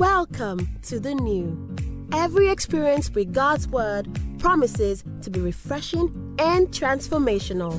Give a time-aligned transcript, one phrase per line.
[0.00, 1.76] Welcome to the new.
[2.14, 7.78] Every experience with God's Word promises to be refreshing and transformational.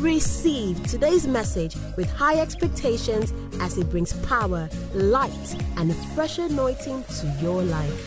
[0.00, 7.02] Receive today's message with high expectations as it brings power, light, and a fresh anointing
[7.02, 8.00] to your life.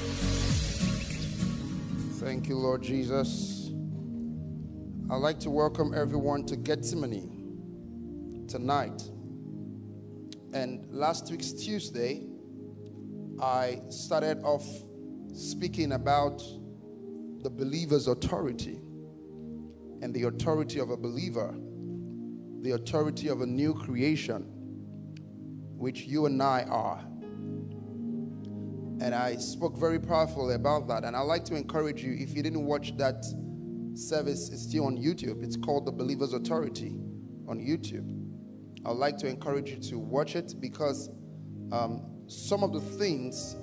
[2.22, 3.72] Thank you, Lord Jesus.
[5.12, 9.02] I'd like to welcome everyone to Gethsemane tonight.
[10.54, 12.29] And last week's Tuesday,
[13.42, 14.66] I started off
[15.34, 16.44] speaking about
[17.42, 18.82] the believer's authority
[20.02, 21.56] and the authority of a believer,
[22.62, 24.44] the authority of a new creation,
[25.78, 27.00] which you and I are.
[29.02, 31.06] And I spoke very powerfully about that.
[31.06, 33.24] And I'd like to encourage you, if you didn't watch that
[33.94, 35.42] service, it's still on YouTube.
[35.42, 37.00] It's called The Believer's Authority
[37.48, 38.18] on YouTube.
[38.86, 41.10] I'd like to encourage you to watch it because
[41.72, 43.56] um, some of the things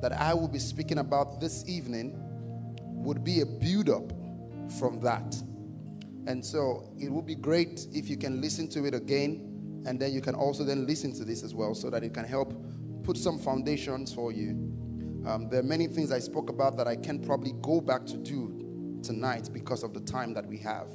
[0.00, 2.14] that I will be speaking about this evening
[2.86, 4.12] would be a build up
[4.78, 5.34] from that.
[6.28, 10.12] And so it would be great if you can listen to it again and then
[10.12, 12.54] you can also then listen to this as well so that it can help
[13.02, 14.50] put some foundations for you.
[15.26, 18.16] Um, there are many things I spoke about that I can probably go back to
[18.16, 20.86] do tonight because of the time that we have.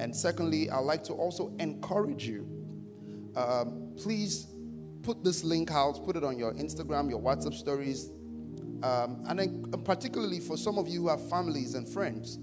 [0.00, 2.46] And secondly, I'd like to also encourage you
[3.36, 4.48] um, please
[5.02, 8.10] put this link out, put it on your Instagram, your WhatsApp stories.
[8.82, 12.38] Um, and then, particularly for some of you who have families and friends,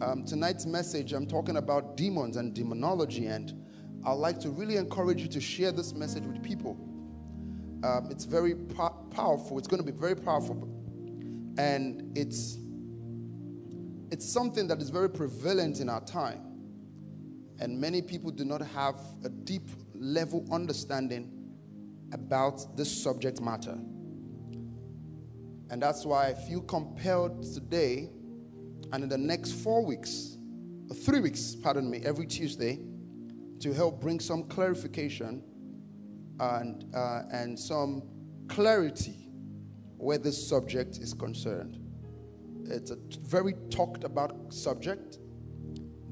[0.00, 3.52] um, tonight's message, I'm talking about demons and demonology, and
[4.04, 6.76] I'd like to really encourage you to share this message with people.
[7.84, 9.58] Um, it's very po- powerful.
[9.58, 10.68] It's going to be very powerful,
[11.58, 12.58] and it's
[14.10, 16.40] it's something that is very prevalent in our time,
[17.60, 21.35] and many people do not have a deep level understanding
[22.16, 23.78] about this subject matter.
[25.70, 28.10] And that's why I feel compelled today
[28.92, 30.38] and in the next four weeks,
[31.04, 32.80] three weeks, pardon me, every Tuesday,
[33.60, 35.42] to help bring some clarification
[36.40, 38.02] and, uh, and some
[38.48, 39.28] clarity
[39.96, 41.78] where this subject is concerned.
[42.64, 45.18] It's a very talked about subject,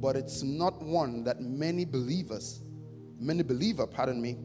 [0.00, 2.64] but it's not one that many believers
[3.18, 4.36] many believer, pardon me,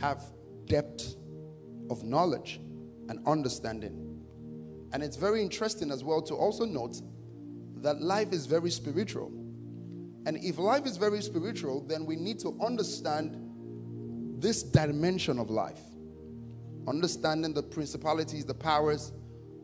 [0.00, 0.22] have
[0.66, 1.16] depth
[1.90, 2.60] of knowledge
[3.08, 4.20] and understanding.
[4.92, 7.00] And it's very interesting as well to also note
[7.82, 9.28] that life is very spiritual.
[10.26, 13.36] And if life is very spiritual, then we need to understand
[14.40, 15.80] this dimension of life.
[16.86, 19.12] Understanding the principalities, the powers,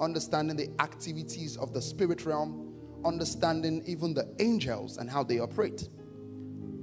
[0.00, 2.74] understanding the activities of the spirit realm,
[3.04, 5.88] understanding even the angels and how they operate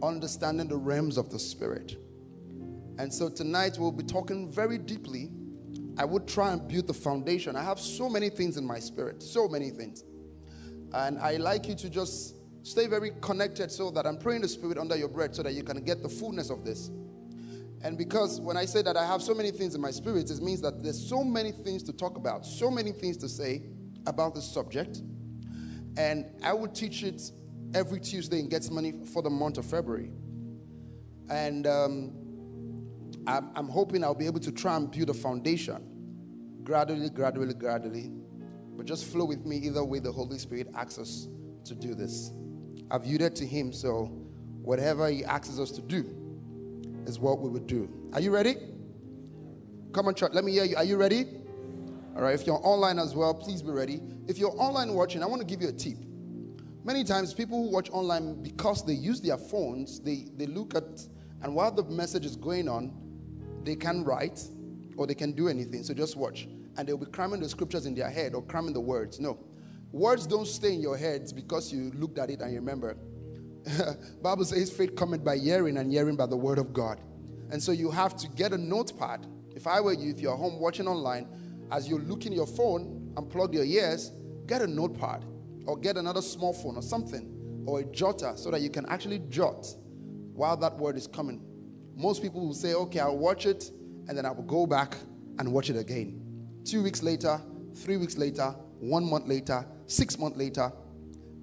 [0.04, 1.98] understanding the realms of the spirit.
[2.98, 5.30] And so tonight we'll be talking very deeply.
[5.98, 7.56] I would try and build the foundation.
[7.56, 10.04] I have so many things in my spirit, so many things.
[10.94, 14.78] And I like you to just stay very connected so that I'm praying the spirit
[14.78, 16.90] under your breath so that you can get the fullness of this.
[17.82, 20.42] And because when I say that I have so many things in my spirit, it
[20.42, 23.64] means that there's so many things to talk about, so many things to say
[24.08, 25.02] about this subject.
[25.98, 27.32] And I will teach it
[27.74, 30.12] every Tuesday and in money for the month of February.
[31.30, 32.27] And um,
[33.28, 35.84] I'm, I'm hoping I'll be able to try and build a foundation
[36.64, 38.10] gradually, gradually, gradually.
[38.76, 41.28] But just flow with me either way the Holy Spirit asks us
[41.66, 42.32] to do this.
[42.90, 44.06] I've yielded to Him, so
[44.62, 46.06] whatever He asks us to do
[47.06, 47.90] is what we would do.
[48.14, 48.56] Are you ready?
[49.94, 50.32] Come on, church.
[50.34, 50.78] Let me hear you.
[50.78, 51.26] Are you ready?
[52.16, 52.34] All right.
[52.34, 54.00] If you're online as well, please be ready.
[54.28, 55.98] If you're online watching, I want to give you a tip.
[56.84, 60.84] Many times, people who watch online, because they use their phones, they, they look at,
[61.42, 63.07] and while the message is going on,
[63.68, 64.42] they can write
[64.96, 65.84] or they can do anything.
[65.84, 66.48] So just watch.
[66.78, 69.20] And they'll be cramming the scriptures in their head or cramming the words.
[69.20, 69.38] No.
[69.92, 72.98] Words don't stay in your heads because you looked at it and you remember.
[74.22, 77.02] Bible says faith cometh by hearing and hearing by the word of God.
[77.52, 79.26] And so you have to get a notepad.
[79.56, 81.28] If I were you, if you're home watching online,
[81.72, 84.12] as you're looking your phone, and plug your ears,
[84.46, 85.26] get a notepad
[85.66, 89.20] or get another small phone or something or a jotter so that you can actually
[89.30, 89.66] jot
[90.34, 91.42] while that word is coming.
[91.98, 93.72] Most people will say, okay, I'll watch it
[94.08, 94.96] and then I will go back
[95.40, 96.22] and watch it again.
[96.64, 97.42] Two weeks later,
[97.74, 100.72] three weeks later, one month later, six months later,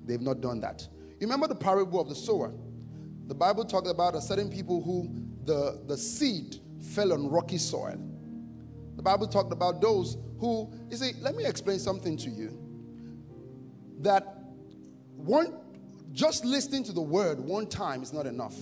[0.05, 0.87] they've not done that.
[1.19, 2.53] You remember the parable of the sower?
[3.27, 5.11] The Bible talked about a certain people who
[5.45, 6.57] the, the seed
[6.95, 7.99] fell on rocky soil.
[8.97, 12.61] The Bible talked about those who, you see, let me explain something to you
[14.01, 14.39] that
[15.17, 15.55] one
[16.13, 18.55] just listening to the word one time is not enough.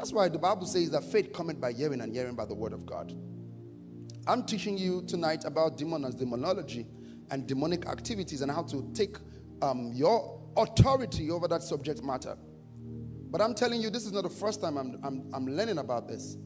[0.00, 2.72] That's why the Bible says that faith cometh by hearing and hearing by the word
[2.72, 3.12] of God.
[4.26, 6.86] I'm teaching you tonight about demons, demonology,
[7.30, 9.18] and demonic activities and how to take
[9.60, 12.38] um, your authority over that subject matter.
[13.30, 16.08] But I'm telling you, this is not the first time I'm, I'm, I'm learning about
[16.08, 16.38] this.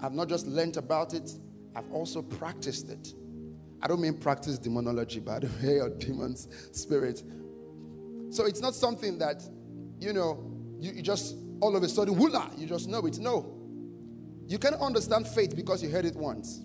[0.00, 1.30] I've not just learned about it,
[1.74, 3.12] I've also practiced it.
[3.82, 7.22] I don't mean practice demonology, by the way, or demons, spirit.
[8.30, 9.42] So it's not something that,
[10.00, 13.18] you know, you, you just all of a sudden, hula, you just know it.
[13.18, 13.52] No.
[14.46, 16.60] You can understand faith because you heard it once.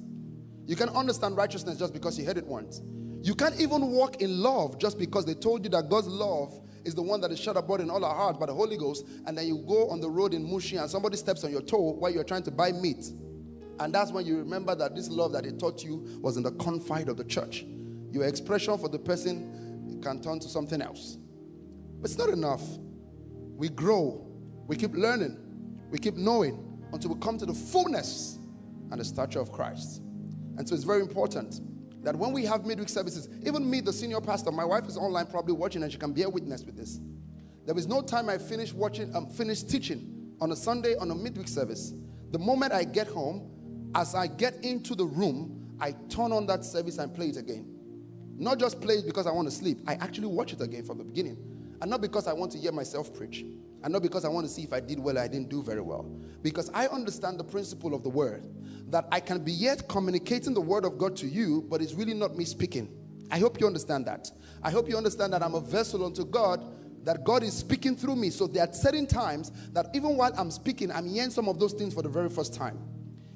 [0.66, 2.82] You can understand righteousness just because you heard it once.
[3.24, 6.96] You can't even walk in love just because they told you that God's love is
[6.96, 9.38] the one that is shut abroad in all our hearts by the Holy Ghost, and
[9.38, 12.12] then you go on the road in Mushin and somebody steps on your toe while
[12.12, 13.12] you're trying to buy meat.
[13.80, 16.52] And that's when you remember that this love that they taught you was in the
[16.54, 17.66] confide of the church.
[18.12, 21.18] Your expression for the person can turn to something else.
[22.00, 22.64] But it's not enough.
[23.56, 24.28] We grow,
[24.68, 25.38] we keep learning,
[25.90, 28.40] we keep knowing until we come to the fullness
[28.92, 30.02] and the stature of Christ.
[30.58, 31.62] And so it's very important
[32.04, 35.28] that when we have midweek services, even me, the senior pastor, my wife is online
[35.28, 37.00] probably watching and she can bear witness with this.
[37.66, 41.16] There is no time I finish watching, um, finish teaching on a Sunday on a
[41.16, 41.94] midweek service.
[42.32, 46.66] The moment I get home, as I get into the room, I turn on that
[46.66, 47.68] service and play it again.
[48.38, 49.80] Not just play it because I want to sleep.
[49.86, 51.38] I actually watch it again from the beginning.
[51.82, 53.44] And not because I want to hear myself preach.
[53.84, 55.64] And not because I want to see if I did well or I didn't do
[55.64, 56.04] very well.
[56.44, 58.48] Because I understand the principle of the word
[58.90, 62.14] that I can be yet communicating the word of God to you, but it's really
[62.14, 62.90] not me speaking.
[63.32, 64.30] I hope you understand that.
[64.62, 66.64] I hope you understand that I'm a vessel unto God,
[67.06, 68.30] that God is speaking through me.
[68.30, 71.74] So there are certain times that even while I'm speaking, I'm hearing some of those
[71.74, 72.78] things for the very first time.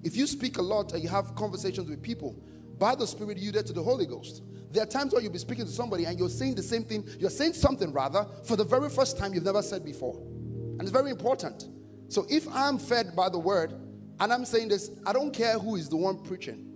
[0.03, 2.36] If you speak a lot and you have conversations with people,
[2.77, 4.44] by the Spirit, you to the Holy Ghost.
[4.72, 7.07] There are times where you'll be speaking to somebody and you're saying the same thing,
[7.19, 10.18] you're saying something rather, for the very first time you've never said before.
[10.18, 11.69] And it's very important.
[12.10, 13.74] So if I'm fed by the word,
[14.19, 16.74] and I'm saying this, I don't care who is the one preaching.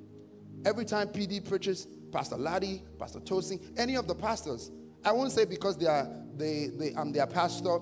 [0.65, 4.71] Every time PD preaches, Pastor Laddie, Pastor Tosin, any of the pastors,
[5.03, 7.79] I won't say because they are they, they I'm their pastor,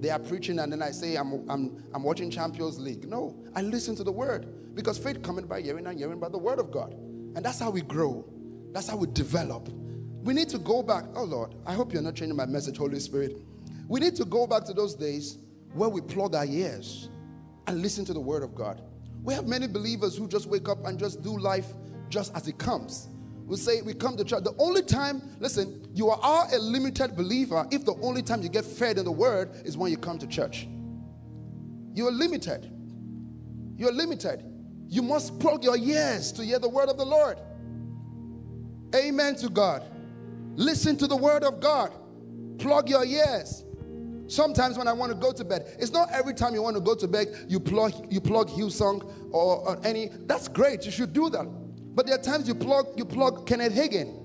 [0.00, 3.08] they are preaching, and then I say I'm I'm I'm watching Champions League.
[3.08, 6.38] No, I listen to the word because faith coming by hearing and hearing by the
[6.38, 6.94] word of God.
[7.34, 8.24] And that's how we grow.
[8.72, 9.68] That's how we develop.
[10.22, 11.04] We need to go back.
[11.14, 13.36] Oh Lord, I hope you're not changing my message, Holy Spirit.
[13.88, 15.38] We need to go back to those days
[15.72, 17.08] where we plug our ears
[17.66, 18.82] and listen to the word of God.
[19.22, 21.66] We have many believers who just wake up and just do life
[22.08, 23.08] just as it comes.
[23.46, 24.44] We say we come to church.
[24.44, 28.48] The only time, listen, you are all a limited believer if the only time you
[28.48, 30.68] get fed in the word is when you come to church.
[31.94, 32.70] You are limited.
[33.76, 34.44] You're limited.
[34.90, 37.38] You must plug your ears to hear the word of the Lord.
[38.94, 39.84] Amen to God.
[40.56, 41.92] Listen to the word of God.
[42.58, 43.64] Plug your ears.
[44.26, 46.82] Sometimes when I want to go to bed, it's not every time you want to
[46.82, 50.08] go to bed you plug you plug Hillsong or, or any.
[50.26, 50.84] That's great.
[50.84, 51.46] You should do that.
[51.94, 54.16] But there are times you plug you plug Kenneth Hagin.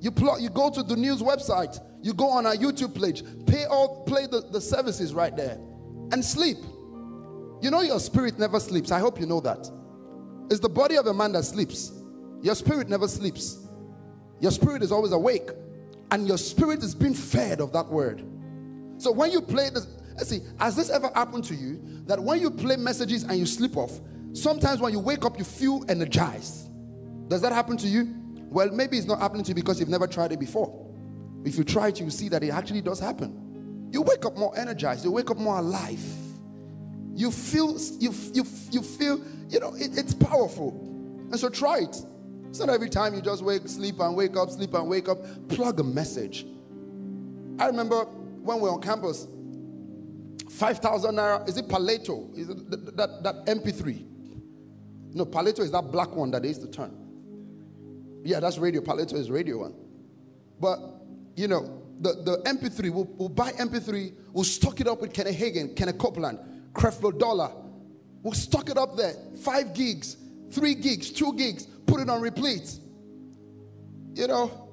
[0.00, 1.80] You plug you go to the news website.
[2.00, 3.24] You go on our YouTube page.
[3.46, 5.58] Pay all play the, the services right there,
[6.12, 6.58] and sleep.
[7.60, 8.90] You know your spirit never sleeps.
[8.92, 9.70] I hope you know that.
[10.50, 11.92] It's the body of a man that sleeps.
[12.42, 13.66] Your spirit never sleeps.
[14.40, 15.50] Your spirit is always awake.
[16.10, 18.22] And your spirit is being fed of that word.
[18.96, 22.40] So when you play this, let's see, has this ever happened to you that when
[22.40, 24.00] you play messages and you sleep off,
[24.32, 26.70] sometimes when you wake up, you feel energized?
[27.28, 28.14] Does that happen to you?
[28.50, 30.86] Well, maybe it's not happening to you because you've never tried it before.
[31.44, 33.88] If you try it, you see that it actually does happen.
[33.92, 36.02] You wake up more energized, you wake up more alive.
[37.18, 40.70] You feel, you, you, you feel, you know, it, it's powerful.
[41.32, 42.00] And so try it.
[42.48, 45.18] It's not every time you just wake, sleep and wake up, sleep and wake up.
[45.48, 46.46] Plug a message.
[47.58, 49.26] I remember when we were on campus,
[50.48, 52.32] 5,000 naira, is it Paleto?
[52.38, 54.06] Is it that, that, that MP3?
[55.14, 56.94] No, Paleto is that black one that they used to turn.
[58.22, 58.80] Yeah, that's radio.
[58.80, 59.74] Paleto is radio one.
[60.60, 60.78] But,
[61.34, 65.36] you know, the, the MP3, we'll, we'll buy MP3, we'll stock it up with Kenneth
[65.36, 66.38] Hagin, Kenneth Copeland,
[66.72, 67.50] Creflo Dollar.
[68.22, 69.14] We'll stock it up there.
[69.42, 70.16] Five gigs,
[70.50, 72.78] three gigs, two gigs put it on repeat.
[74.14, 74.68] You know,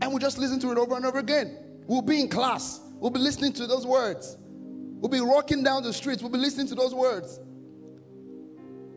[0.00, 1.56] and we'll just listen to it over and over again.
[1.86, 4.36] We'll be in class, we'll be listening to those words.
[4.38, 7.40] We'll be walking down the streets, we'll be listening to those words.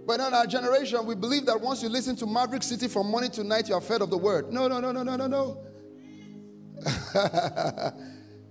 [0.06, 3.32] But in our generation, we believe that once you listen to Maverick City from morning
[3.32, 4.54] to night, you are fed of the word.
[4.54, 5.64] No, no, no, no, no, no, no.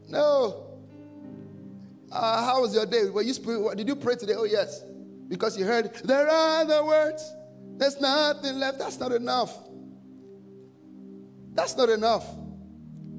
[0.09, 0.74] no.
[2.15, 3.11] Uh, how was your day?
[3.11, 3.35] Were you
[3.75, 4.35] did you pray today?
[4.37, 4.83] Oh, yes.
[5.27, 7.35] Because you heard, there are the words
[7.77, 8.79] there's nothing left.
[8.79, 9.53] That's not enough.
[11.53, 12.25] That's not enough.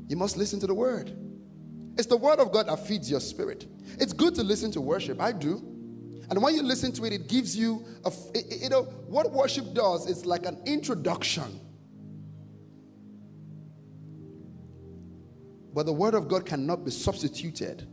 [0.08, 1.12] You must listen to the word.
[1.98, 3.66] It's the word of God that feeds your spirit.
[4.00, 5.22] It's good to listen to worship.
[5.22, 5.56] I do.
[6.30, 8.12] And when you listen to it, it gives you a,
[8.50, 11.60] you know, what worship does is like an introduction.
[15.74, 17.88] But the word of God cannot be substituted.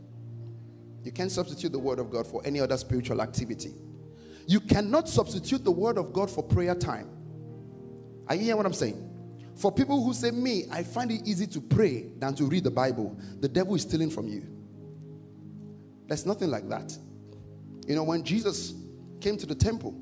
[1.03, 3.73] You can't substitute the word of God for any other spiritual activity.
[4.47, 7.09] You cannot substitute the word of God for prayer time.
[8.27, 9.09] Are you hearing what I'm saying?
[9.55, 12.71] For people who say, Me, I find it easy to pray than to read the
[12.71, 14.47] Bible, the devil is stealing from you.
[16.07, 16.97] There's nothing like that.
[17.87, 18.73] You know, when Jesus
[19.19, 19.99] came to the temple,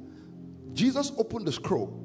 [0.74, 1.98] Jesus opened the scroll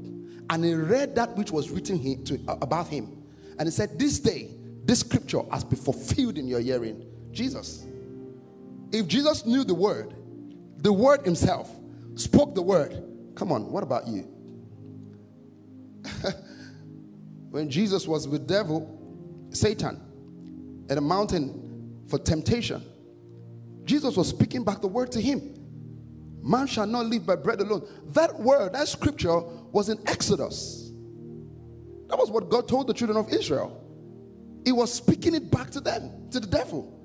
[0.50, 3.24] and he read that which was written to, uh, about him.
[3.58, 4.50] And he said, This day,
[4.84, 7.06] this scripture has been fulfilled in your hearing.
[7.30, 7.85] Jesus.
[8.92, 10.14] If Jesus knew the word,
[10.78, 11.70] the word himself
[12.14, 13.02] spoke the word.
[13.34, 14.28] Come on, what about you?
[17.50, 18.92] when Jesus was with devil,
[19.50, 20.00] Satan,
[20.88, 22.82] at a mountain for temptation,
[23.84, 25.54] Jesus was speaking back the word to him.
[26.42, 27.88] Man shall not live by bread alone.
[28.12, 30.92] That word, that scripture was in Exodus.
[32.08, 33.82] That was what God told the children of Israel.
[34.64, 36.95] He was speaking it back to them, to the devil.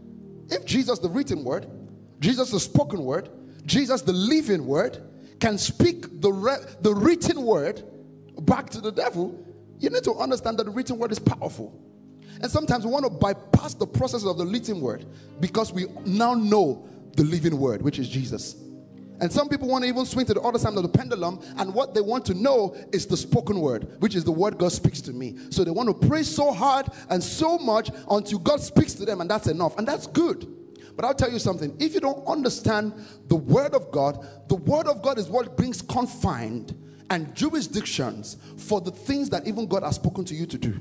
[0.50, 1.68] If Jesus, the written word,
[2.20, 3.30] Jesus, the spoken word,
[3.66, 5.02] Jesus, the living word,
[5.40, 7.84] can speak the, re- the written word
[8.42, 9.44] back to the devil,
[9.80, 11.80] you need to understand that the written word is powerful.
[12.42, 15.06] And sometimes we want to bypass the process of the written word
[15.40, 18.56] because we now know the living word, which is Jesus.
[19.22, 21.74] And some people want to even swing to the other side of the pendulum, and
[21.74, 25.00] what they want to know is the spoken word, which is the word God speaks
[25.02, 25.38] to me.
[25.52, 29.22] So they want to pray so hard and so much until God speaks to them,
[29.22, 29.78] and that's enough.
[29.78, 30.48] And that's good.
[30.96, 32.94] But I'll tell you something if you don't understand
[33.28, 36.76] the word of God, the word of God is what brings confined
[37.12, 40.80] and jurisdictions for the things that even God has spoken to you to do.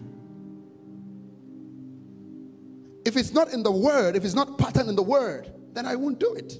[3.04, 5.96] If it's not in the word, if it's not patterned in the word, then I
[5.96, 6.58] won't do it.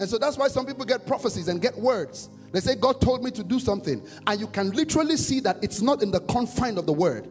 [0.00, 2.30] And so that's why some people get prophecies and get words.
[2.52, 4.02] They say, God told me to do something.
[4.26, 7.28] And you can literally see that it's not in the confine of the word.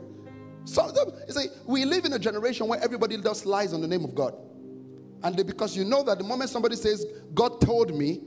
[0.65, 0.87] So
[1.27, 4.13] you say, we live in a generation where everybody just lies on the name of
[4.13, 4.35] God.
[5.23, 8.21] And they, because you know that the moment somebody says, God told me,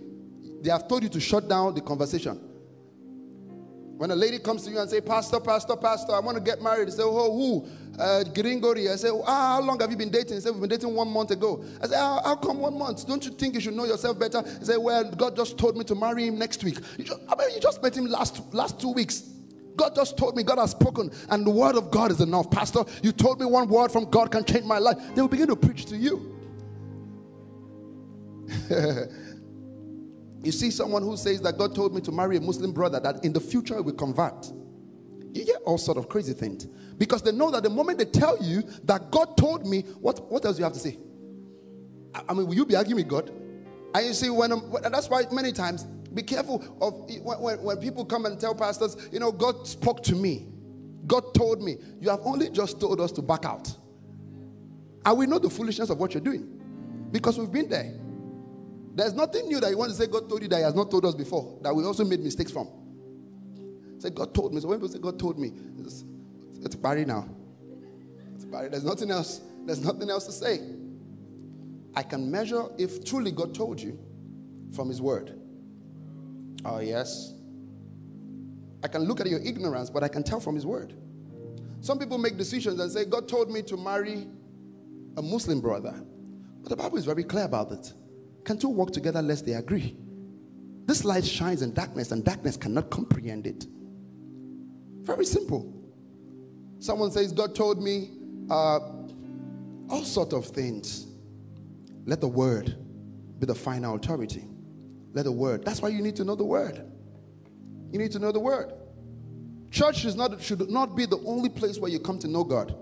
[0.60, 2.40] they have told you to shut down the conversation.
[4.02, 6.60] When a lady comes to you and say, Pastor, Pastor, Pastor, I want to get
[6.60, 7.68] married, they say, Oh, who?
[7.96, 8.90] Uh, Gringori.
[8.90, 10.34] I say, ah, How long have you been dating?
[10.34, 11.64] He said, We've been dating one month ago.
[11.80, 13.06] I say, how, how, come one month?
[13.06, 14.42] Don't you think you should know yourself better?
[14.58, 16.78] He said, Well, God just told me to marry him next week.
[16.98, 19.20] You just, I mean, you just met him last, last two weeks.
[19.76, 22.50] God just told me, God has spoken, and the word of God is enough.
[22.50, 24.96] Pastor, you told me one word from God can change my life.
[25.14, 26.28] They will begin to preach to you.
[30.42, 33.24] You see someone who says that God told me to marry a Muslim brother that
[33.24, 34.52] in the future will convert.
[35.32, 36.66] You get all sort of crazy things
[36.98, 40.44] because they know that the moment they tell you that God told me, what what
[40.44, 40.98] else do you have to say?
[42.28, 43.30] I mean, will you be arguing with God?
[43.94, 48.04] And you see, when, and that's why many times be careful of when, when people
[48.04, 50.48] come and tell pastors, you know, God spoke to me,
[51.06, 51.76] God told me.
[52.00, 53.74] You have only just told us to back out,
[55.04, 56.60] and we know the foolishness of what you're doing
[57.10, 57.94] because we've been there.
[58.94, 60.90] There's nothing new that you want to say God told you that He has not
[60.90, 62.68] told us before, that we also made mistakes from.
[63.98, 64.60] Say, God told me.
[64.60, 66.04] So when people say God told me, it's,
[66.60, 67.28] it's Barry now.
[68.34, 68.68] It's Barry.
[68.68, 69.40] There's nothing else.
[69.64, 70.60] There's nothing else to say.
[71.94, 73.98] I can measure if truly God told you
[74.74, 75.38] from His word.
[76.64, 77.32] Oh, yes.
[78.82, 80.94] I can look at your ignorance, but I can tell from His word.
[81.80, 84.26] Some people make decisions and say, God told me to marry
[85.16, 85.94] a Muslim brother.
[86.62, 87.92] But the Bible is very clear about it.
[88.44, 89.96] Can two walk together unless they agree?
[90.86, 93.66] This light shines in darkness, and darkness cannot comprehend it.
[95.02, 95.72] Very simple.
[96.78, 98.10] Someone says, God told me
[98.50, 98.80] uh,
[99.88, 101.06] all sort of things.
[102.04, 102.76] Let the word
[103.38, 104.44] be the final authority.
[105.12, 105.64] Let the word.
[105.64, 106.84] That's why you need to know the word.
[107.92, 108.72] You need to know the word.
[109.70, 112.74] Church is not, should not be the only place where you come to know God.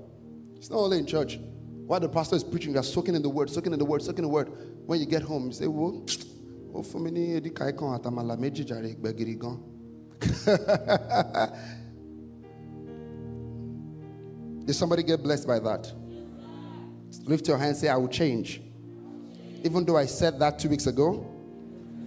[0.56, 1.38] It's not only in church.
[1.86, 4.18] While the pastor is preaching, you're soaking in the word, soaking in the word, soaking
[4.18, 4.52] in the word.
[4.90, 6.04] When you get home, you say, Whoa,
[6.74, 8.82] oh, for me, atamala meji jare
[14.64, 15.92] Did somebody get blessed by that?
[17.22, 18.60] Lift your hand say, I will change.
[19.62, 21.24] Even though I said that two weeks ago,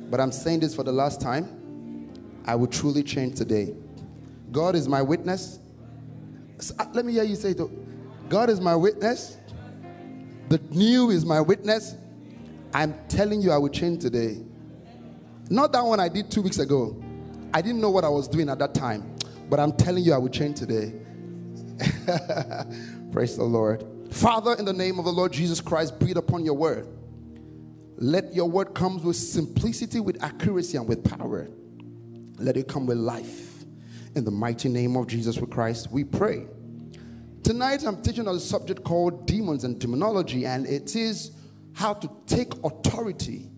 [0.10, 2.10] but I'm saying this for the last time,
[2.44, 3.74] I will truly change today.
[4.52, 5.60] God is my witness.
[6.78, 7.62] Uh, let me hear you say it.
[8.30, 9.38] God is my witness
[10.54, 11.96] the new is my witness.
[12.74, 14.42] I'm telling you, I will change today.
[15.50, 17.01] Not that one I did two weeks ago.
[17.53, 19.15] I didn't know what I was doing at that time,
[19.50, 20.94] but I'm telling you, I will change today.
[23.12, 23.86] Praise the Lord.
[24.10, 26.88] Father, in the name of the Lord Jesus Christ, breathe upon your word.
[27.98, 31.50] Let your word come with simplicity, with accuracy, and with power.
[32.39, 33.65] Let it come with life.
[34.15, 36.48] In the mighty name of Jesus Christ, we pray.
[37.44, 41.32] Tonight, I'm teaching on a subject called demons and demonology, and it is
[41.74, 43.50] how to take authority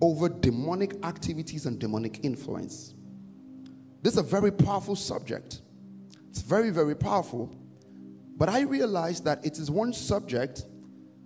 [0.00, 2.94] over demonic activities and demonic influence.
[4.02, 5.60] This is a very powerful subject.
[6.30, 7.54] It's very, very powerful.
[8.36, 10.64] But I realize that it is one subject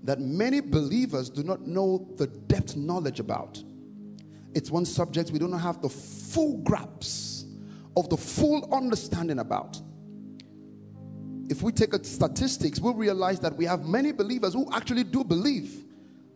[0.04, 3.62] that many believers do not know the depth knowledge about.
[4.54, 7.47] It's one subject we don't have the full grasp
[7.97, 9.80] of the full understanding about.
[11.49, 15.23] If we take a statistics, we'll realize that we have many believers who actually do
[15.23, 15.85] believe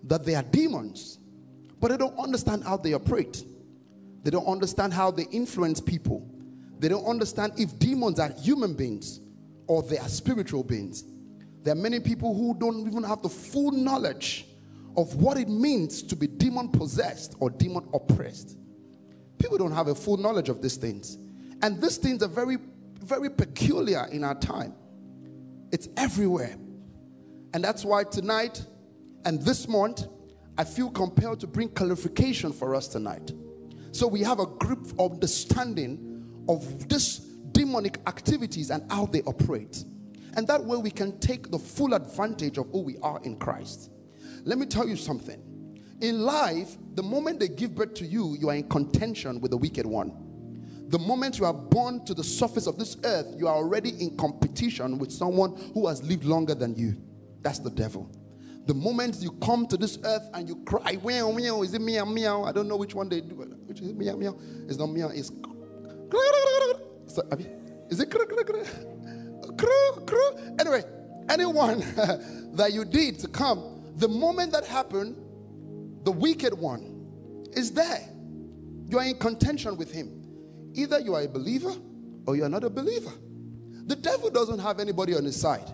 [0.06, 1.18] that they are demons,
[1.80, 3.44] but they don't understand how they operate.
[4.22, 6.28] They don't understand how they influence people.
[6.78, 9.20] They don't understand if demons are human beings
[9.66, 11.04] or they are spiritual beings.
[11.62, 14.46] There are many people who don't even have the full knowledge
[14.96, 18.56] of what it means to be demon possessed or demon oppressed.
[19.38, 21.18] People don't have a full knowledge of these things.
[21.62, 22.58] And these things are very,
[23.00, 24.74] very peculiar in our time.
[25.72, 26.56] It's everywhere.
[27.52, 28.64] And that's why tonight
[29.26, 30.06] and this month,
[30.56, 33.32] I feel compelled to bring clarification for us tonight.
[33.90, 37.18] So we have a group understanding of this
[37.50, 39.84] demonic activities and how they operate.
[40.36, 43.90] And that way we can take the full advantage of who we are in Christ.
[44.44, 45.42] Let me tell you something.
[46.00, 49.56] In life, the moment they give birth to you, you are in contention with the
[49.56, 50.12] wicked one.
[50.88, 54.16] The moment you are born to the surface of this earth, you are already in
[54.16, 56.96] competition with someone who has lived longer than you.
[57.42, 58.08] That's the devil.
[58.66, 62.04] The moment you come to this earth and you cry, meow, meow, is it meow,
[62.04, 62.42] meow?
[62.42, 63.34] I don't know which one they do.
[63.66, 64.36] Which is meow, meow?
[64.68, 65.30] It's not meow, it's.
[67.06, 67.22] So,
[67.88, 68.14] Is it?
[70.58, 70.82] Anyway,
[71.28, 71.78] anyone
[72.54, 75.16] that you did to come, the moment that happened,
[76.04, 78.00] the wicked one is there.
[78.88, 80.22] You are in contention with him.
[80.74, 81.74] Either you are a believer
[82.26, 83.12] or you are not a believer.
[83.86, 85.70] The devil doesn't have anybody on his side.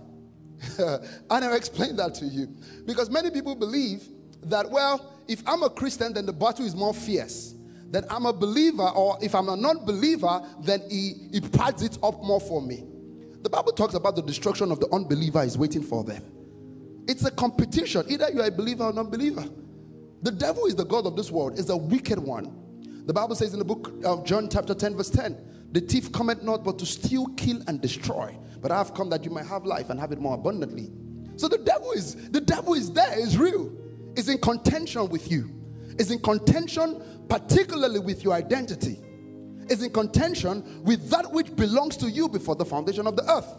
[1.30, 2.48] I never explained that to you.
[2.86, 4.02] Because many people believe
[4.44, 7.54] that, well, if I'm a Christian, then the battle is more fierce.
[7.90, 11.98] Then I'm a believer, or if I'm a non believer, then he, he pads it
[12.02, 12.84] up more for me.
[13.42, 16.22] The Bible talks about the destruction of the unbeliever is waiting for them.
[17.06, 18.04] It's a competition.
[18.08, 19.44] Either you are a believer or non believer.
[20.22, 22.56] The devil is the God of this world, is a wicked one.
[23.06, 25.36] The Bible says in the book of John, chapter 10, verse 10,
[25.72, 28.38] the thief cometh not but to steal, kill, and destroy.
[28.62, 30.90] But I have come that you might have life and have it more abundantly.
[31.36, 33.72] So the devil is the devil is there, is real,
[34.16, 35.50] is in contention with you,
[35.98, 38.98] is in contention particularly with your identity,
[39.68, 43.52] is in contention with that which belongs to you before the foundation of the earth.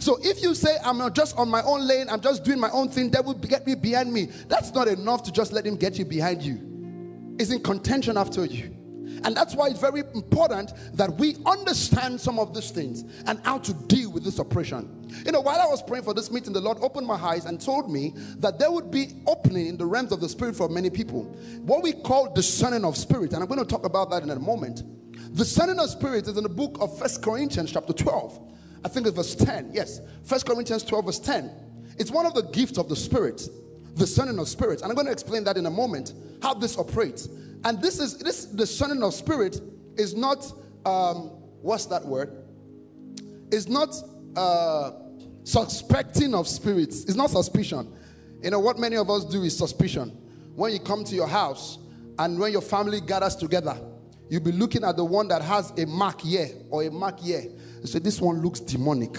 [0.00, 2.70] So if you say I'm not just on my own lane, I'm just doing my
[2.70, 4.28] own thing, devil get me behind me.
[4.48, 7.36] That's not enough to just let him get you behind you.
[7.38, 8.77] Is in contention after you.
[9.24, 13.58] And that's why it's very important that we understand some of these things and how
[13.58, 14.94] to deal with this oppression.
[15.24, 17.60] You know, while I was praying for this meeting, the Lord opened my eyes and
[17.60, 20.90] told me that there would be opening in the realms of the spirit for many
[20.90, 21.24] people.
[21.62, 24.38] What we call discerning of spirit, and I'm going to talk about that in a
[24.38, 24.82] moment.
[25.12, 28.40] The discerning of spirit is in the book of First Corinthians, chapter 12.
[28.84, 29.70] I think it's verse 10.
[29.72, 31.50] Yes, First Corinthians 12, verse 10.
[31.98, 33.48] It's one of the gifts of the spirit,
[33.94, 34.82] the discerning of spirits.
[34.82, 37.28] And I'm going to explain that in a moment, how this operates.
[37.64, 39.60] And this is this discerning of spirit
[39.96, 40.52] is not
[40.84, 42.44] um, what's that word?
[43.50, 43.94] Is not
[44.36, 44.92] uh,
[45.44, 47.04] suspecting of spirits.
[47.04, 47.92] It's not suspicion.
[48.42, 50.10] You know what many of us do is suspicion.
[50.54, 51.78] When you come to your house
[52.18, 53.80] and when your family gathers together,
[54.28, 57.42] you'll be looking at the one that has a mark here or a mark here.
[57.80, 59.16] You say, This one looks demonic.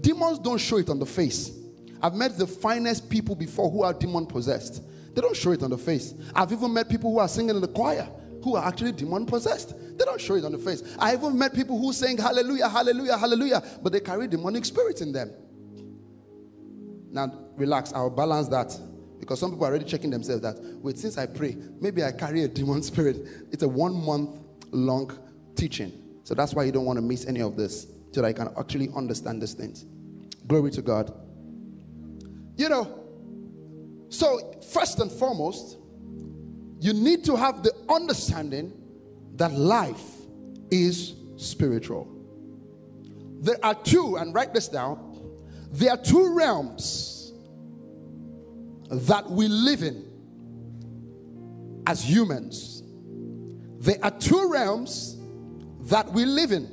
[0.00, 1.58] Demons don't show it on the face.
[2.00, 4.82] I've met the finest people before who are demon possessed.
[5.14, 6.14] They don't show it on the face.
[6.34, 8.08] I've even met people who are singing in the choir
[8.42, 9.74] who are actually demon possessed.
[9.98, 10.82] They don't show it on the face.
[10.98, 15.12] I even met people who sing hallelujah, hallelujah, hallelujah, but they carry demonic spirits in
[15.12, 15.32] them.
[17.10, 18.76] Now, relax, I'll balance that
[19.20, 22.42] because some people are already checking themselves that, wait, since I pray, maybe I carry
[22.42, 23.18] a demon spirit.
[23.52, 25.16] It's a one month long
[25.54, 25.92] teaching.
[26.24, 28.48] So that's why you don't want to miss any of this so that I can
[28.58, 29.84] actually understand these things.
[30.46, 31.12] Glory to God.
[32.56, 33.01] You know,
[34.12, 35.78] so, first and foremost,
[36.80, 38.72] you need to have the understanding
[39.36, 40.02] that life
[40.70, 42.08] is spiritual.
[43.40, 45.08] There are two, and write this down
[45.72, 47.32] there are two realms
[48.90, 50.04] that we live in
[51.86, 52.82] as humans.
[53.78, 55.16] There are two realms
[55.84, 56.70] that we live in.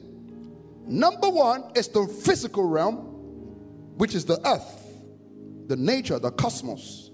[0.85, 2.97] Number one is the physical realm,
[3.97, 5.01] which is the earth,
[5.67, 7.08] the nature, the cosmos.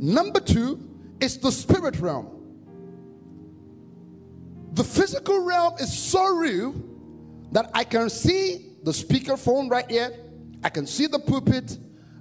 [0.00, 0.80] Number two
[1.20, 2.30] is the spirit realm.
[4.72, 6.74] The physical realm is so real
[7.52, 10.10] that I can see the speaker phone right here,
[10.64, 11.76] I can see the pulpit,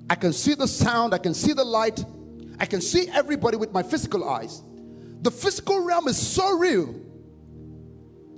[0.09, 2.03] I can see the sound, I can see the light,
[2.59, 4.61] I can see everybody with my physical eyes.
[5.21, 6.93] The physical realm is so real.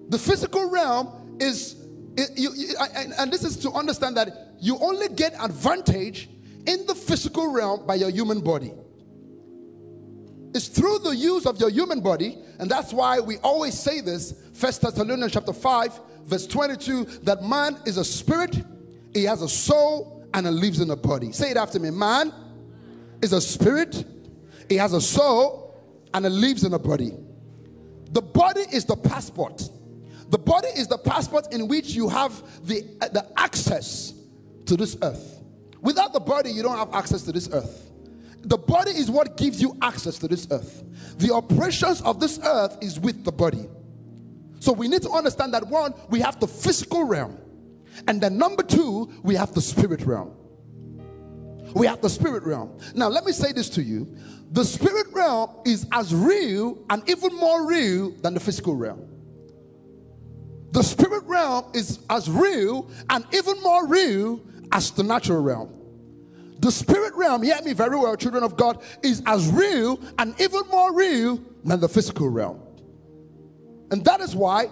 [0.10, 1.84] The physical realm is,
[2.16, 6.30] it, you, you, and, and this is to understand that you only get advantage
[6.68, 8.74] in the physical realm by your human body.
[10.54, 14.34] It's through the use of your human body, and that's why we always say this,
[14.54, 18.64] First Thessalonians chapter 5, verse 22, that man is a spirit,
[19.14, 21.32] he has a soul, and he lives in a body.
[21.32, 21.90] Say it after me.
[21.90, 22.34] Man
[23.22, 24.06] is a spirit,
[24.70, 25.76] he has a soul,
[26.14, 27.12] and he lives in a body.
[28.12, 29.70] The body is the passport.
[30.30, 34.14] The body is the passport in which you have the, the access
[34.66, 35.42] to this earth.
[35.82, 37.91] Without the body, you don't have access to this earth.
[38.44, 40.84] The body is what gives you access to this earth.
[41.18, 43.68] The operations of this earth is with the body.
[44.60, 47.38] So we need to understand that one, we have the physical realm.
[48.08, 50.34] And then number two, we have the spirit realm.
[51.74, 52.78] We have the spirit realm.
[52.96, 54.16] Now, let me say this to you
[54.52, 59.08] the spirit realm is as real and even more real than the physical realm.
[60.72, 65.81] The spirit realm is as real and even more real as the natural realm.
[66.62, 70.62] The spirit realm, hear me very well, children of God, is as real and even
[70.70, 72.62] more real than the physical realm.
[73.90, 74.68] And that is why,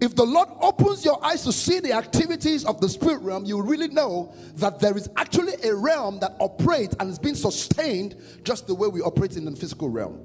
[0.00, 3.60] if the Lord opens your eyes to see the activities of the spirit realm, you
[3.60, 8.66] really know that there is actually a realm that operates and is being sustained just
[8.66, 10.18] the way we operate in the physical realm.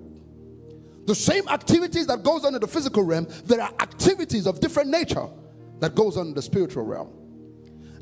[1.07, 4.89] The same activities that goes on in the physical realm, there are activities of different
[4.89, 5.27] nature
[5.81, 7.24] that goes on in the spiritual realm.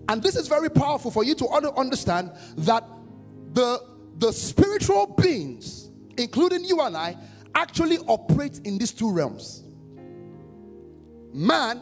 [0.10, 2.84] And this is very powerful for you to understand that
[3.54, 3.82] the,
[4.18, 7.18] the spiritual beings, including you and I,
[7.56, 9.64] actually operate in these two realms.
[11.32, 11.82] Man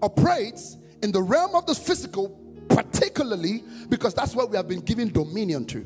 [0.00, 2.28] operates in the realm of the physical,
[2.68, 5.80] particularly because that's what we have been given dominion to.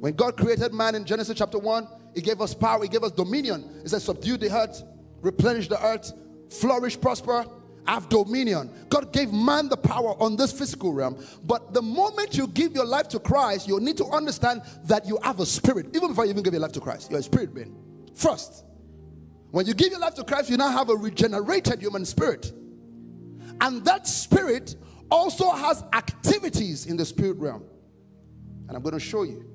[0.00, 3.12] When God created man in Genesis chapter 1, He gave us power, He gave us
[3.12, 3.80] dominion.
[3.82, 4.82] He said, Subdue the earth,
[5.20, 6.12] replenish the earth,
[6.50, 7.46] flourish, prosper,
[7.88, 8.70] have dominion.
[8.90, 11.24] God gave man the power on this physical realm.
[11.44, 15.18] But the moment you give your life to Christ, you need to understand that you
[15.22, 15.86] have a spirit.
[15.96, 17.74] Even before you even give your life to Christ, you're a spirit being.
[18.14, 18.64] First,
[19.50, 22.52] when you give your life to Christ, you now have a regenerated human spirit.
[23.60, 24.76] And that spirit
[25.10, 27.64] also has activities in the spirit realm.
[28.68, 29.46] And I'm going to show you.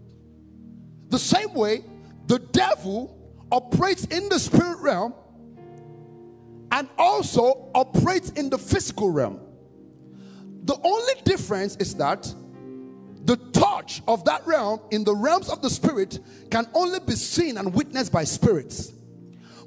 [1.09, 1.83] The same way
[2.25, 3.15] the devil
[3.51, 5.13] operates in the spirit realm
[6.73, 9.39] and also operates in the physical realm.
[10.63, 12.33] The only difference is that
[13.25, 17.57] the touch of that realm in the realms of the spirit can only be seen
[17.57, 18.91] and witnessed by spirits.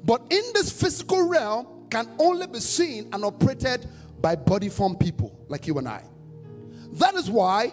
[0.03, 3.87] But in this physical realm can only be seen and operated
[4.19, 6.03] by body form people like you and I.
[6.93, 7.71] That is why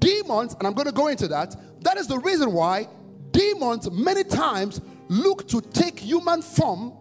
[0.00, 2.88] demons, and I'm going to go into that, that is the reason why
[3.30, 6.92] demons many times look to take human form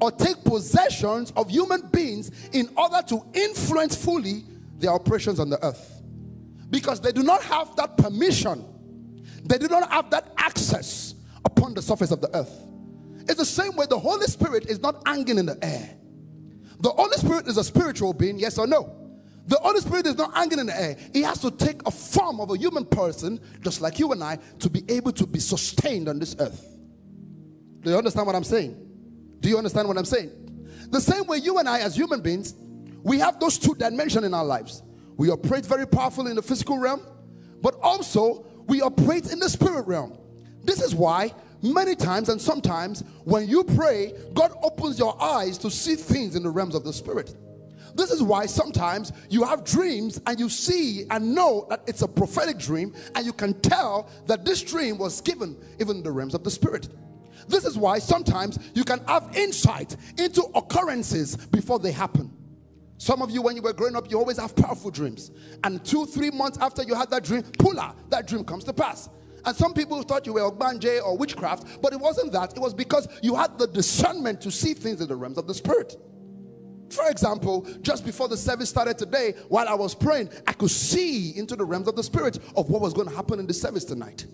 [0.00, 4.44] or take possessions of human beings in order to influence fully
[4.78, 6.02] their operations on the earth.
[6.70, 8.64] Because they do not have that permission,
[9.44, 12.66] they do not have that access upon the surface of the earth.
[13.22, 15.96] It's the same way the Holy Spirit is not hanging in the air.
[16.80, 18.96] The Holy Spirit is a spiritual being, yes or no?
[19.46, 20.96] The Holy Spirit is not hanging in the air.
[21.12, 24.38] He has to take a form of a human person, just like you and I,
[24.60, 26.66] to be able to be sustained on this earth.
[27.82, 28.89] Do you understand what I'm saying?
[29.40, 30.30] Do you understand what I'm saying?
[30.90, 32.54] The same way you and I, as human beings,
[33.02, 34.82] we have those two dimensions in our lives.
[35.16, 37.02] We operate very powerfully in the physical realm,
[37.60, 40.18] but also we operate in the spirit realm.
[40.62, 45.70] This is why many times and sometimes when you pray, God opens your eyes to
[45.70, 47.34] see things in the realms of the spirit.
[47.94, 52.08] This is why sometimes you have dreams and you see and know that it's a
[52.08, 56.34] prophetic dream, and you can tell that this dream was given even in the realms
[56.34, 56.88] of the spirit.
[57.50, 62.30] This is why sometimes you can have insight into occurrences before they happen.
[62.96, 65.30] Some of you, when you were growing up, you always have powerful dreams.
[65.64, 69.08] And two, three months after you had that dream, pula, that dream comes to pass.
[69.44, 72.52] And some people thought you were Ogbanje or witchcraft, but it wasn't that.
[72.52, 75.54] It was because you had the discernment to see things in the realms of the
[75.54, 75.96] spirit.
[76.90, 81.36] For example, just before the service started today, while I was praying, I could see
[81.38, 83.84] into the realms of the spirit of what was going to happen in the service
[83.84, 84.26] tonight.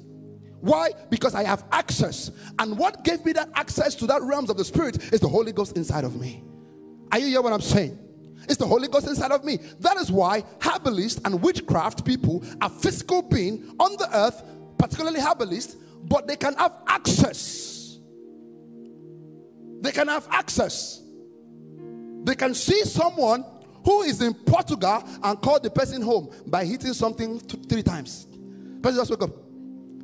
[0.60, 0.92] Why?
[1.10, 2.30] Because I have access.
[2.58, 5.52] And what gave me that access to that realms of the spirit is the Holy
[5.52, 6.42] Ghost inside of me.
[7.12, 7.98] Are you hear what I'm saying?
[8.48, 9.58] It's the Holy Ghost inside of me.
[9.80, 14.42] That is why herbalists and witchcraft people are physical being on the earth,
[14.78, 17.76] particularly herbalists, but they can have access
[19.80, 21.02] They can have access.
[22.24, 23.44] They can see someone
[23.84, 28.26] who is in Portugal and call the person home by hitting something th- three times.
[28.82, 29.30] Person just wake up.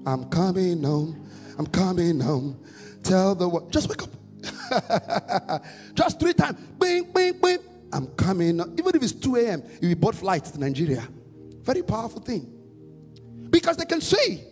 [0.06, 1.28] I'm coming home.
[1.58, 2.58] I'm coming home.
[3.02, 3.72] Tell the world.
[3.72, 5.62] Just wake up.
[5.94, 6.58] just three times.
[6.78, 7.58] Bing, bing, bing.
[7.92, 8.58] I'm coming.
[8.60, 11.06] Even if it's 2 a.m., you will board flights to Nigeria.
[11.62, 12.50] Very powerful thing.
[13.50, 14.42] Because they can see,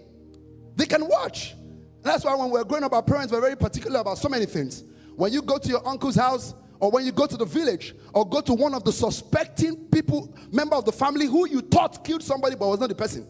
[0.76, 1.54] they can watch.
[2.02, 4.46] That's why when we we're growing up, our parents were very particular about so many
[4.46, 4.84] things.
[5.16, 8.28] When you go to your uncle's house, or when you go to the village, or
[8.28, 12.22] go to one of the suspecting people, member of the family who you thought killed
[12.22, 13.26] somebody but was not the person.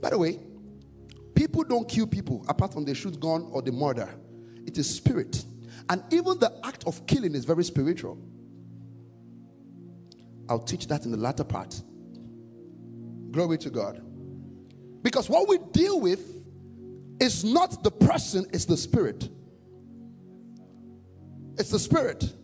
[0.00, 0.40] By the way,
[1.40, 4.10] people don't kill people apart from they shoot gun or the murder.
[4.66, 5.42] It is spirit.
[5.88, 8.18] And even the act of killing is very spiritual.
[10.50, 11.80] I'll teach that in the latter part.
[13.30, 14.02] Glory to God.
[15.00, 16.20] Because what we deal with
[17.18, 19.30] is not the person, it's the spirit.
[21.56, 22.34] It's the spirit.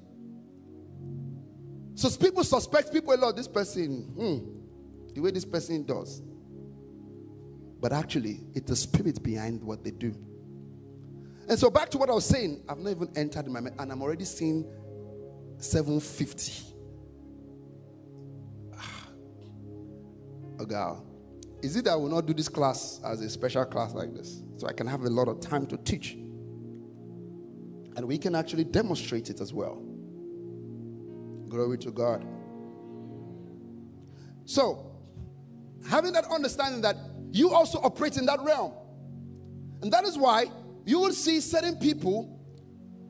[1.97, 3.37] So people suspect people a lot.
[3.37, 6.23] This person, hmm, the way this person does.
[7.87, 10.13] But actually, it's the spirit behind what they do.
[11.49, 14.03] And so back to what I was saying, I've not even entered my and I'm
[14.03, 14.69] already seeing
[15.59, 16.75] 750.
[18.73, 18.79] Oh
[20.59, 20.65] ah.
[20.65, 21.03] God.
[21.63, 24.43] Is it that I will not do this class as a special class like this?
[24.57, 26.15] So I can have a lot of time to teach.
[26.15, 29.81] And we can actually demonstrate it as well.
[31.49, 32.27] Glory to God.
[34.45, 34.91] So,
[35.89, 36.97] having that understanding that
[37.37, 38.73] you also operate in that realm.
[39.83, 40.47] And that is why
[40.85, 42.41] you will see certain people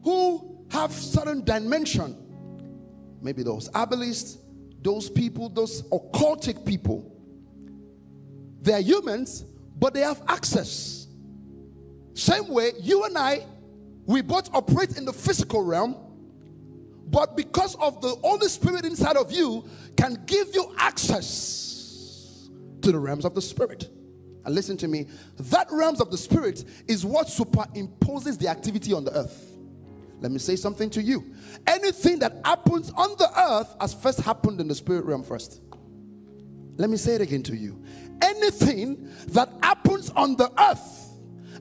[0.03, 2.17] who have certain dimension.
[3.21, 4.39] Maybe those herbalists,
[4.83, 7.17] those people, those occultic people
[8.67, 9.45] they are humans,
[9.79, 11.07] but they have access.
[12.15, 13.47] Same way, you and I,
[14.07, 15.95] we both operate in the physical realm,
[17.07, 19.65] but because of the Holy Spirit inside of you,
[19.97, 22.49] can give you access
[22.83, 23.89] to the realms of the Spirit.
[24.47, 25.07] And listen to me,
[25.39, 29.59] that realms of the Spirit is what superimposes the activity on the earth.
[30.21, 31.35] Let me say something to you.
[31.67, 35.61] Anything that happens on the earth has first happened in the spirit realm first.
[36.79, 37.83] Let me say it again to you
[38.23, 41.03] anything that happens on the earth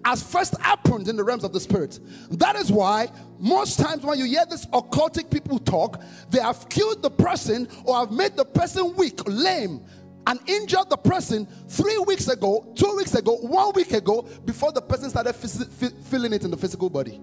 [0.04, 2.00] as first happened in the realms of the spirit.
[2.32, 7.02] That is why most times when you hear this occultic people talk, they have killed
[7.02, 9.84] the person or have made the person weak, lame,
[10.28, 14.82] and injured the person three weeks ago, two weeks ago, one week ago, before the
[14.82, 17.22] person started feeling it in the physical body.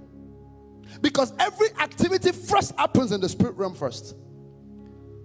[1.01, 4.15] Because every activity first happens in the spirit realm first.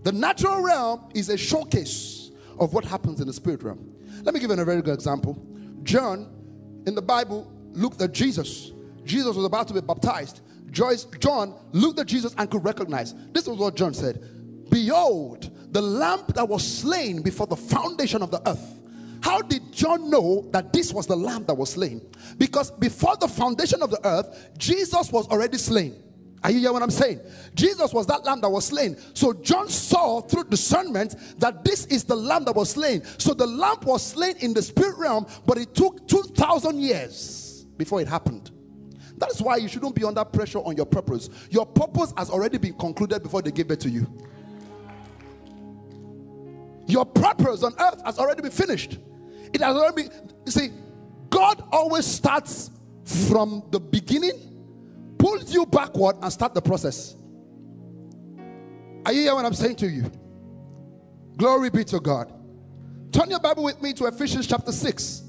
[0.04, 3.94] The natural realm is a showcase of what happens in the spirit realm.
[4.24, 5.38] Let me give you a very good example.
[5.84, 6.34] John,
[6.86, 8.72] in the Bible, looked at Jesus.
[9.04, 10.42] Jesus was about to be baptized.
[10.72, 13.14] John looked at Jesus and could recognize.
[13.32, 14.22] This was what John said
[14.70, 18.80] Behold, the lamb that was slain before the foundation of the earth.
[19.22, 22.02] How did John know that this was the lamb that was slain?
[22.40, 26.02] Because before the foundation of the earth, Jesus was already slain.
[26.44, 27.20] Are you hearing what I'm saying?
[27.54, 28.98] Jesus was that lamb that was slain.
[29.14, 33.04] So John saw through discernment that this is the lamb that was slain.
[33.20, 38.02] So the lamb was slain in the spirit realm, but it took 2,000 years before
[38.02, 38.50] it happened.
[39.20, 41.30] That is why you shouldn't be under pressure on your purpose.
[41.52, 44.08] Your purpose has already been concluded before they gave it to you.
[46.88, 48.98] Your purpose on earth has already been finished.
[49.54, 50.12] It has already been,
[50.46, 50.70] you see,
[51.30, 52.72] God always starts
[53.30, 54.48] from the beginning
[55.18, 57.16] pulls you backward and start the process.
[59.06, 60.12] Are you hearing what I'm saying to you?
[61.38, 62.32] Glory be to God.
[63.12, 65.24] Turn your Bible with me to Ephesians chapter 6.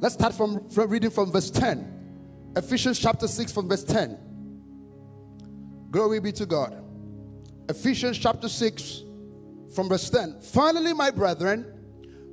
[0.00, 2.52] Let's start from, from reading from verse 10.
[2.56, 4.18] Ephesians chapter 6 from verse 10.
[5.90, 6.82] Glory be to God.
[7.68, 9.02] Ephesians chapter 6
[9.74, 10.40] from verse 10.
[10.40, 11.66] Finally, my brethren,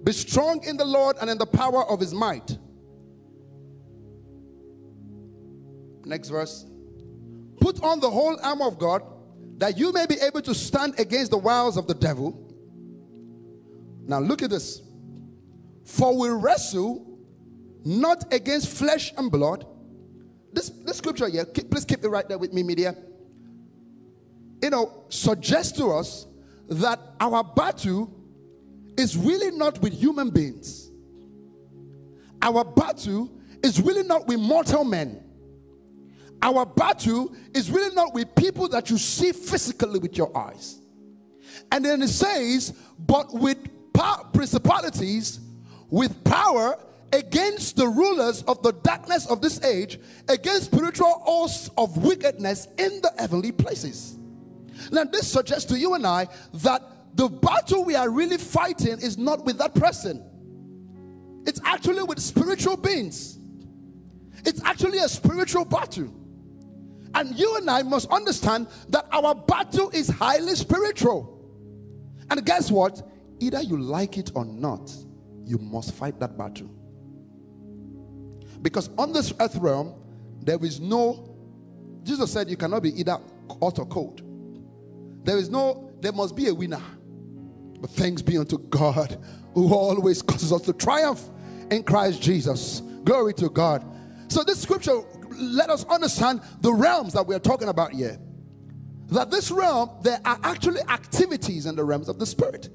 [0.03, 2.57] be strong in the Lord and in the power of his might
[6.05, 6.65] Next verse.
[7.59, 9.03] Put on the whole armor of God
[9.57, 12.53] that you may be able to stand against the wiles of the devil.
[14.05, 14.81] Now look at this.
[15.85, 17.19] For we wrestle
[17.85, 19.65] not against flesh and blood.
[20.53, 22.95] This, this scripture here, keep, please keep it right there with me, media.
[24.61, 26.27] You know, suggests to us
[26.71, 28.09] that our battle
[28.97, 30.89] is really not with human beings.
[32.41, 33.29] Our battle
[33.61, 35.21] is really not with mortal men.
[36.41, 40.79] Our battle is really not with people that you see physically with your eyes.
[41.71, 43.57] And then it says, but with
[43.93, 45.41] power, principalities,
[45.89, 46.79] with power
[47.11, 53.01] against the rulers of the darkness of this age, against spiritual hosts of wickedness in
[53.01, 54.17] the heavenly places.
[54.91, 56.81] Now, this suggests to you and I that
[57.15, 60.23] the battle we are really fighting is not with that person,
[61.45, 63.37] it's actually with spiritual beings.
[64.45, 66.13] It's actually a spiritual battle.
[67.13, 71.37] And you and I must understand that our battle is highly spiritual.
[72.29, 73.07] And guess what?
[73.39, 74.91] Either you like it or not,
[75.43, 76.69] you must fight that battle.
[78.61, 79.93] Because on this earth realm,
[80.41, 81.35] there is no,
[82.03, 83.17] Jesus said you cannot be either
[83.59, 84.21] hot or cold.
[85.23, 86.81] There is no, there must be a winner.
[87.79, 89.17] But thanks be unto God
[89.53, 91.29] who always causes us to triumph
[91.71, 92.81] in Christ Jesus.
[93.03, 93.85] Glory to God.
[94.27, 95.01] So this scripture
[95.35, 98.17] let us understand the realms that we're talking about here.
[99.07, 102.69] That this realm, there are actually activities in the realms of the spirit.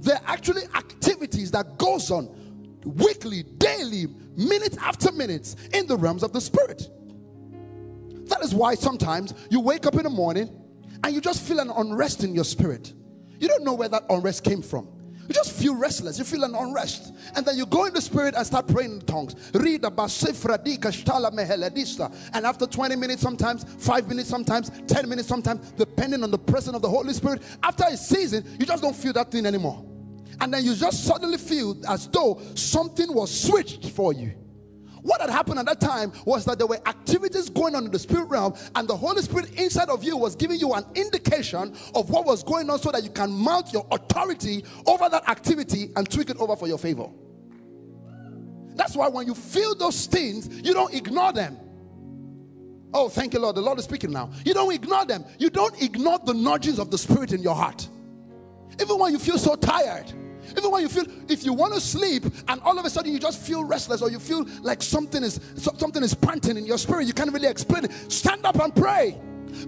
[0.00, 6.22] There are actually activities that goes on weekly, daily, minute after minute in the realms
[6.22, 6.88] of the spirit.
[8.28, 10.63] That is why sometimes you wake up in the morning
[11.04, 12.94] and you just feel an unrest in your spirit.
[13.38, 14.88] You don't know where that unrest came from.
[15.28, 16.18] You just feel restless.
[16.18, 17.12] You feel an unrest.
[17.36, 19.34] And then you go in the spirit and start praying in tongues.
[19.52, 20.10] Read about
[22.32, 26.74] And after 20 minutes, sometimes, five minutes, sometimes, 10 minutes, sometimes, depending on the presence
[26.74, 29.84] of the Holy Spirit, after a season, you just don't feel that thing anymore.
[30.40, 34.32] And then you just suddenly feel as though something was switched for you.
[35.04, 37.98] What had happened at that time was that there were activities going on in the
[37.98, 42.08] spirit realm, and the Holy Spirit inside of you was giving you an indication of
[42.08, 46.10] what was going on so that you can mount your authority over that activity and
[46.10, 47.06] tweak it over for your favor.
[48.76, 51.58] That's why when you feel those things, you don't ignore them.
[52.94, 53.56] Oh, thank you, Lord.
[53.56, 54.30] The Lord is speaking now.
[54.42, 55.26] You don't ignore them.
[55.38, 57.86] You don't ignore the nudgings of the Spirit in your heart.
[58.80, 60.10] Even when you feel so tired,
[60.50, 63.18] even when you feel, if you want to sleep and all of a sudden you
[63.18, 67.06] just feel restless or you feel like something is something is panting in your spirit,
[67.06, 67.92] you can't really explain it.
[68.12, 69.18] Stand up and pray.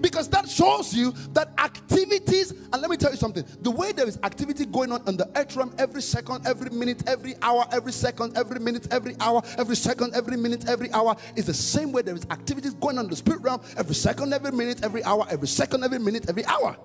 [0.00, 4.06] Because that shows you that activities, and let me tell you something the way there
[4.06, 7.92] is activity going on in the earth realm every second, every minute, every hour, every
[7.92, 12.02] second, every minute, every hour, every second, every minute, every hour is the same way
[12.02, 15.26] there is activities going on in the spirit realm every second, every minute, every hour,
[15.30, 16.76] every second, every minute, every hour.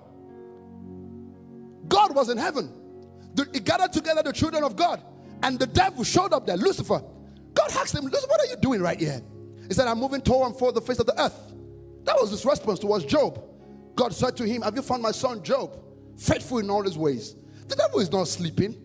[1.88, 2.72] God was in heaven
[3.52, 5.02] he gathered together the children of God,
[5.42, 7.02] and the devil showed up there, Lucifer.
[7.54, 9.22] God asked him, Lucifer, what are you doing right here?
[9.68, 11.38] He said, I'm moving toward and for the face of the earth.
[12.04, 13.42] That was his response towards Job.
[13.94, 15.78] God said to him, Have you found my son Job?
[16.16, 17.36] Faithful in all his ways.
[17.68, 18.76] The devil is not sleeping.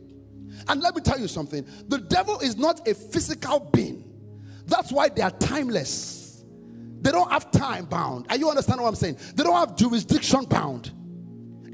[0.67, 4.03] And let me tell you something the devil is not a physical being.
[4.65, 6.43] That's why they are timeless.
[7.01, 8.25] They don't have time bound.
[8.29, 9.17] Are you understand what I'm saying?
[9.35, 10.91] They don't have jurisdiction bound.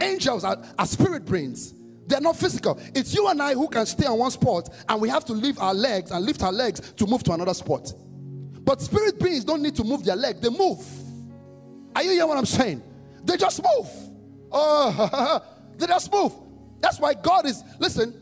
[0.02, 1.74] Angels are, are spirit brains.
[2.14, 2.80] They're not physical.
[2.94, 5.60] It's you and I who can stay on one spot and we have to lift
[5.60, 7.92] our legs and lift our legs to move to another spot.
[8.64, 10.78] But spirit beings don't need to move their leg, they move.
[11.96, 12.84] Are you hearing what I'm saying?
[13.24, 13.88] They just move.
[14.52, 15.44] Oh,
[15.78, 16.34] they just move.
[16.82, 18.14] That's why God is, listen,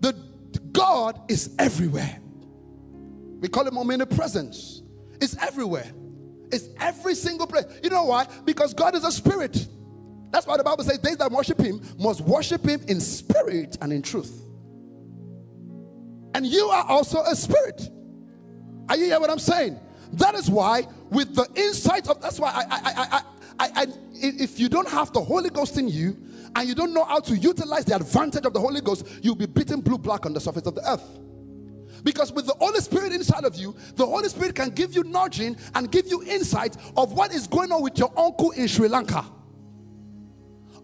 [0.00, 0.12] the
[0.72, 2.18] God is everywhere.
[3.40, 4.82] We call him omnipresence.
[5.22, 5.90] It's everywhere.
[6.52, 7.64] It's every single place.
[7.82, 8.26] You know why?
[8.44, 9.68] Because God is a spirit.
[10.36, 13.90] That's why the Bible says, They that worship him must worship him in spirit and
[13.90, 14.44] in truth.
[16.34, 17.88] And you are also a spirit.
[18.90, 19.80] Are you hear what I'm saying?
[20.12, 23.22] That is why, with the insight of that's why I, I, I,
[23.58, 26.18] I, I, if you don't have the Holy Ghost in you
[26.54, 29.46] and you don't know how to utilize the advantage of the Holy Ghost, you'll be
[29.46, 31.18] beaten blue black on the surface of the earth.
[32.04, 35.56] Because with the Holy Spirit inside of you, the Holy Spirit can give you nudging
[35.74, 39.24] and give you insight of what is going on with your uncle in Sri Lanka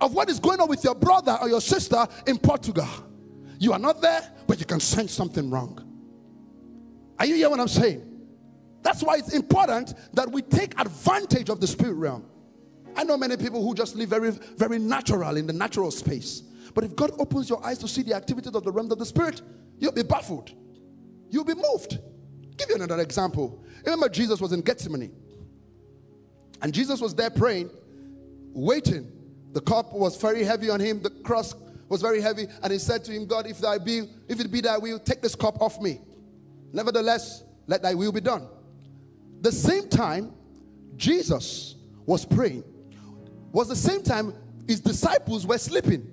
[0.02, 2.88] of what is going on with your brother or your sister in Portugal.
[3.58, 5.78] You are not there, but you can sense something wrong.
[7.20, 8.08] Are you hearing what I'm saying?
[8.82, 12.26] That's why it's important that we take advantage of the spirit realm.
[12.96, 16.42] I know many people who just live very, very natural in the natural space.
[16.74, 19.06] But if God opens your eyes to see the activities of the realm of the
[19.06, 19.40] spirit,
[19.78, 20.50] you'll be baffled.
[21.30, 22.00] You'll be moved.
[22.00, 23.64] I'll give you another example.
[23.84, 25.14] Remember, Jesus was in Gethsemane.
[26.60, 27.70] And Jesus was there praying,
[28.52, 29.21] waiting
[29.52, 31.02] the cup was very heavy on him.
[31.02, 31.54] The cross
[31.88, 32.46] was very heavy.
[32.62, 35.20] And he said to him, God, if thy be, if it be thy will, take
[35.20, 36.00] this cup off me.
[36.72, 38.48] Nevertheless, let thy will be done.
[39.42, 40.32] The same time
[40.96, 41.76] Jesus
[42.06, 42.64] was praying
[43.52, 44.34] was the same time
[44.66, 46.08] his disciples were sleeping.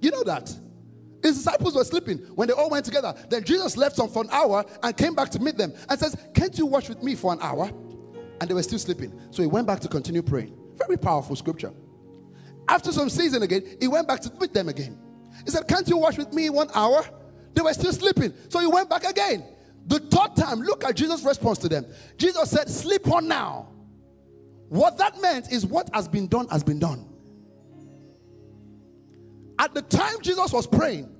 [0.00, 0.54] You know that.
[1.22, 3.14] His disciples were sleeping when they all went together.
[3.28, 6.16] Then Jesus left them for an hour and came back to meet them and says,
[6.34, 7.70] Can't you watch with me for an hour?
[8.40, 9.18] And they were still sleeping.
[9.30, 10.56] So he went back to continue praying.
[10.76, 11.72] Very powerful scripture.
[12.68, 14.98] After some season again, he went back to meet them again.
[15.44, 17.02] He said, Can't you watch with me one hour?
[17.54, 18.34] They were still sleeping.
[18.48, 19.44] So he went back again.
[19.86, 21.86] The third time, look at Jesus' response to them.
[22.18, 23.68] Jesus said, Sleep on now.
[24.68, 27.06] What that meant is what has been done has been done.
[29.58, 31.10] At the time Jesus was praying,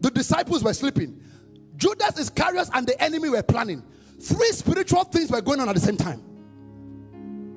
[0.00, 1.20] the disciples were sleeping.
[1.76, 3.82] Judas Iscariot and the enemy were planning.
[4.20, 6.22] Three spiritual things were going on at the same time.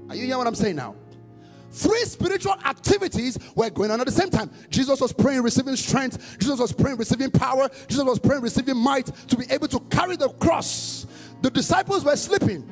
[0.10, 0.96] Are you hearing what I'm saying now?
[1.76, 4.50] Three spiritual activities were going on at the same time.
[4.70, 6.38] Jesus was praying, receiving strength.
[6.40, 7.70] Jesus was praying, receiving power.
[7.90, 11.06] Jesus was praying, receiving might to be able to carry the cross.
[11.42, 12.66] The disciples were sleeping.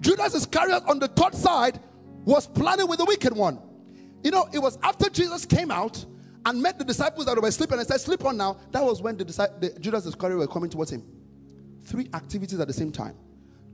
[0.00, 1.78] Judas Iscariot on the third side
[2.24, 3.60] was planning with the wicked one.
[4.24, 6.02] You know, it was after Jesus came out
[6.46, 8.56] and met the disciples that were sleeping and said, Sleep on now.
[8.70, 11.04] That was when the, the Judas Iscariot were coming towards him.
[11.82, 13.14] Three activities at the same time.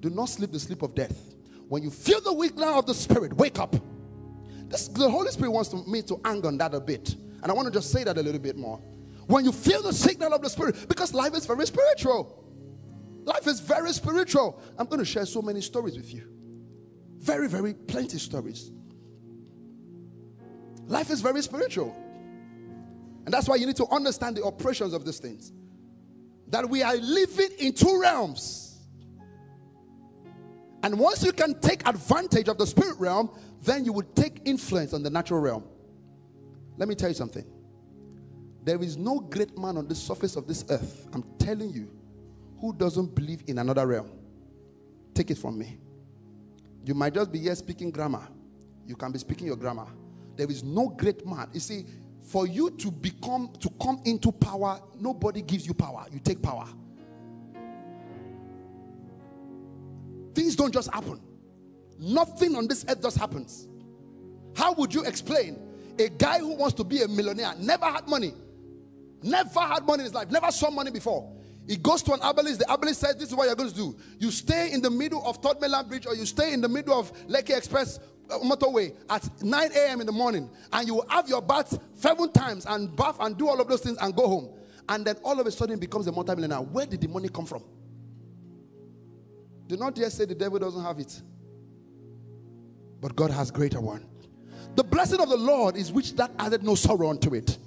[0.01, 1.36] Do not sleep the sleep of death.
[1.69, 3.77] When you feel the weakness of the spirit, wake up.
[4.69, 7.15] This, the Holy Spirit wants to, me to hang on that a bit.
[7.43, 8.81] And I want to just say that a little bit more.
[9.27, 12.45] When you feel the signal of the spirit, because life is very spiritual.
[13.25, 14.61] Life is very spiritual.
[14.79, 16.29] I'm going to share so many stories with you.
[17.19, 18.71] Very, very plenty stories.
[20.87, 21.95] Life is very spiritual.
[23.25, 25.53] And that's why you need to understand the operations of these things.
[26.49, 28.66] That we are living in two realms.
[30.87, 33.29] And once you can take advantage of the spirit realm,
[33.61, 35.65] then you will take influence on the natural realm.
[36.77, 37.45] Let me tell you something.
[38.63, 41.91] There is no great man on the surface of this earth, I'm telling you,
[42.61, 44.13] who doesn't believe in another realm.
[45.13, 45.77] Take it from me.
[46.85, 48.29] You might just be here speaking grammar.
[48.87, 49.89] You can be speaking your grammar.
[50.37, 51.49] There is no great man.
[51.53, 51.85] You see,
[52.23, 56.07] for you to become, to come into power, nobody gives you power.
[56.13, 56.69] You take power.
[60.37, 61.19] Things don't just happen.
[61.99, 63.67] Nothing on this earth just happens.
[64.55, 65.59] How would you explain
[65.99, 68.35] a guy who wants to be a millionaire, never had money,
[69.23, 71.33] never had money in his life, never saw money before?
[71.67, 72.61] He goes to an herbalist.
[72.61, 73.97] The herbalist says, This is what you're going to do.
[74.19, 75.59] You stay in the middle of Third
[75.89, 77.99] Bridge or you stay in the middle of Lekki Express
[78.31, 80.01] uh, motorway at 9 a.m.
[80.03, 83.49] in the morning and you will have your bath seven times and bath and do
[83.49, 84.51] all of those things and go home.
[84.91, 86.61] And then all of a sudden becomes a multimillionaire.
[86.61, 87.65] Where did the money come from?
[89.67, 91.21] Do not dare say the devil doesn't have it.
[93.01, 94.07] But God has greater one.
[94.75, 97.59] The blessing of the Lord is which that added no sorrow unto it.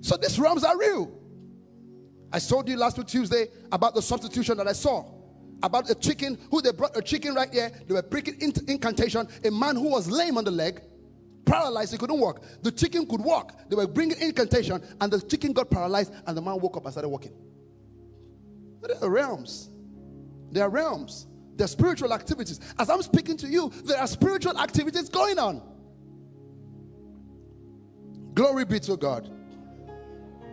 [0.00, 1.12] So these realms are real.
[2.32, 5.04] I told you last week Tuesday about the substitution that I saw.
[5.62, 7.70] About a chicken who they brought a chicken right here.
[7.86, 9.28] They were breaking incantation.
[9.44, 10.80] A man who was lame on the leg,
[11.44, 12.42] paralyzed, he couldn't walk.
[12.62, 13.68] The chicken could walk.
[13.68, 16.92] They were bringing incantation, and the chicken got paralyzed, and the man woke up and
[16.92, 17.32] started walking.
[18.80, 19.70] There are realms.
[20.50, 21.26] There are realms.
[21.56, 22.60] There are spiritual activities.
[22.78, 25.62] As I'm speaking to you, there are spiritual activities going on.
[28.34, 29.30] Glory be to God.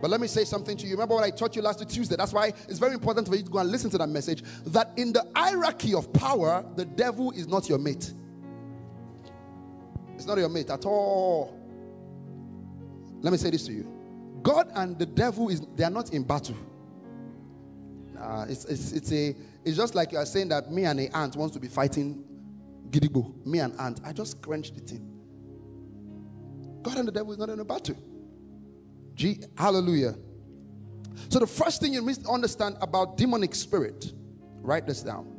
[0.00, 0.92] But let me say something to you.
[0.92, 2.14] Remember what I taught you last Tuesday?
[2.16, 4.44] That's why it's very important for you to go and listen to that message.
[4.66, 8.12] That in the hierarchy of power, the devil is not your mate.
[10.14, 11.58] It's not your mate at all.
[13.20, 13.92] Let me say this to you.
[14.42, 16.56] God and the devil is they are not in battle.
[18.20, 21.16] Uh, it's, it's, it's, a, it's just like you are saying that me and a
[21.16, 22.24] ant wants to be fighting
[22.90, 23.44] Gidigbo.
[23.46, 24.00] Me and ant.
[24.04, 25.08] I just quenched the thing.
[26.82, 27.96] God and the devil is not in a battle.
[29.14, 30.14] G- Hallelujah.
[31.28, 34.12] So the first thing you must understand about demonic spirit,
[34.60, 35.34] write this down.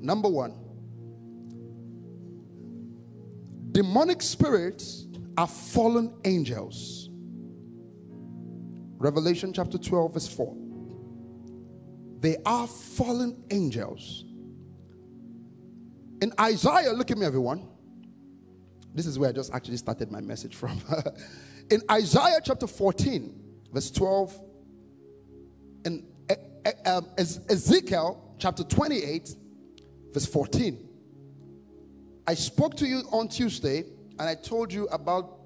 [0.00, 0.54] Number one,
[3.72, 5.06] demonic spirits
[5.36, 7.10] are fallen angels.
[8.98, 10.56] Revelation chapter 12, verse 4.
[12.22, 14.24] They are fallen angels.
[16.20, 17.68] In Isaiah, look at me, everyone.
[18.94, 20.80] This is where I just actually started my message from.
[21.70, 23.34] In Isaiah chapter 14,
[23.72, 24.40] verse 12,
[25.84, 26.04] and
[26.86, 29.34] um, Ezekiel chapter 28,
[30.12, 30.88] verse 14.
[32.28, 33.82] I spoke to you on Tuesday
[34.20, 35.40] and I told you about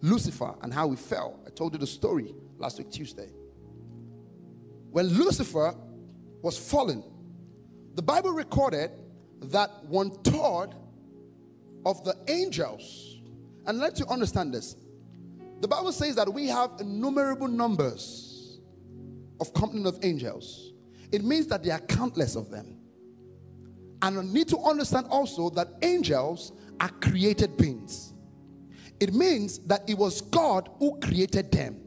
[0.00, 1.40] Lucifer and how he fell.
[1.44, 3.30] I told you the story last week, Tuesday.
[4.92, 5.74] When Lucifer
[6.42, 7.02] was fallen,
[7.94, 8.90] the Bible recorded
[9.42, 10.70] that one third
[11.84, 13.18] of the angels,
[13.66, 14.76] and let you understand this
[15.60, 18.60] the Bible says that we have innumerable numbers
[19.40, 20.72] of company of angels.
[21.12, 22.76] It means that there are countless of them.
[24.02, 28.14] And I need to understand also that angels are created beings.
[28.98, 31.78] It means that it was God who created them.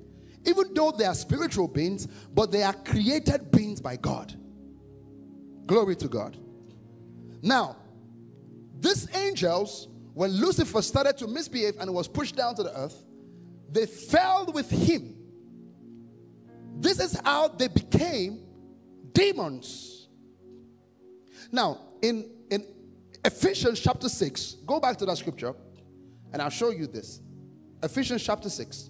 [0.45, 4.35] Even though they are spiritual beings, but they are created beings by God.
[5.65, 6.37] Glory to God.
[7.41, 7.77] Now,
[8.79, 13.05] these angels, when Lucifer started to misbehave and was pushed down to the earth,
[13.69, 15.15] they fell with him.
[16.75, 18.43] this is how they became
[19.13, 20.07] demons.
[21.51, 22.65] Now, in, in
[23.23, 25.53] Ephesians chapter 6, go back to that scripture
[26.31, 27.21] and I'll show you this.
[27.81, 28.89] Ephesians chapter 6.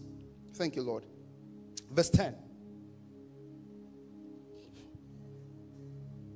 [0.56, 1.06] Thank you, Lord.
[1.92, 2.36] Verse 10.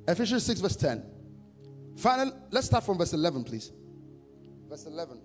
[0.08, 1.04] Ephesians 6, verse 10.
[1.98, 3.72] Final, let's start from verse 11, please.
[4.70, 5.20] Verse 11.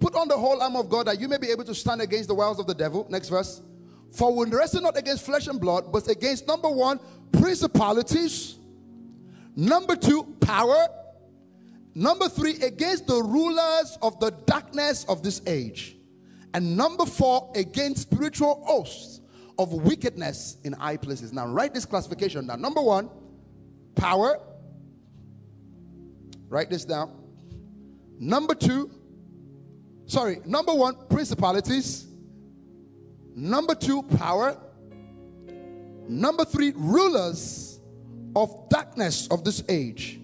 [0.00, 2.28] Put on the whole armor of God that you may be able to stand against
[2.28, 3.06] the wiles of the devil.
[3.10, 3.60] Next verse.
[4.12, 7.00] For we wrestle not against flesh and blood, but against number one,
[7.32, 8.58] principalities.
[9.56, 10.86] Number two, power.
[11.94, 15.96] Number three, against the rulers of the darkness of this age.
[16.54, 19.20] And number four, against spiritual hosts
[19.58, 21.32] of wickedness in high places.
[21.32, 22.60] Now, write this classification down.
[22.60, 23.10] Number one,
[23.94, 24.38] power.
[26.48, 27.12] Write this down.
[28.18, 28.90] Number two,
[30.06, 32.06] sorry, number one, principalities.
[33.34, 34.56] Number two, power.
[36.08, 37.80] Number three, rulers
[38.34, 40.20] of darkness of this age.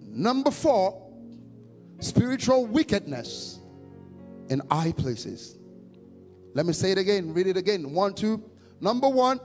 [0.00, 1.08] Number four,
[2.00, 3.60] spiritual wickedness
[4.48, 5.59] in high places.
[6.54, 7.92] Let me say it again, read it again.
[7.92, 8.42] One, two.
[8.80, 9.40] Number one,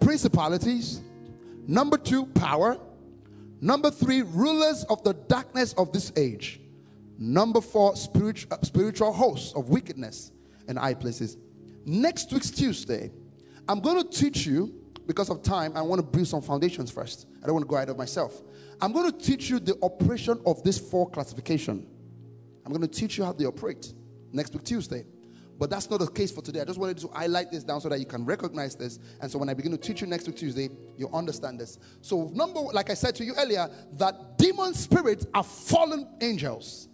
[0.00, 1.00] principalities.
[1.66, 2.78] Number two, power.
[3.60, 6.60] Number three, rulers of the darkness of this age.
[7.18, 10.32] Number four, spiritual, uh, spiritual hosts of wickedness
[10.66, 11.36] in high places.
[11.84, 13.10] Next week's Tuesday,
[13.68, 14.74] I'm going to teach you,
[15.06, 17.26] because of time, I want to build some foundations first.
[17.42, 18.40] I don't want to go ahead of myself.
[18.80, 21.86] I'm going to teach you the operation of this four classification.
[22.64, 23.92] I'm going to teach you how they operate
[24.32, 25.04] next week, Tuesday.
[25.60, 26.62] But that's not the case for today.
[26.62, 28.98] I just wanted to highlight this down so that you can recognize this.
[29.20, 31.78] And so when I begin to teach you next week Tuesday, you understand this.
[32.00, 36.88] So, number, like I said to you earlier, that demon spirits are fallen angels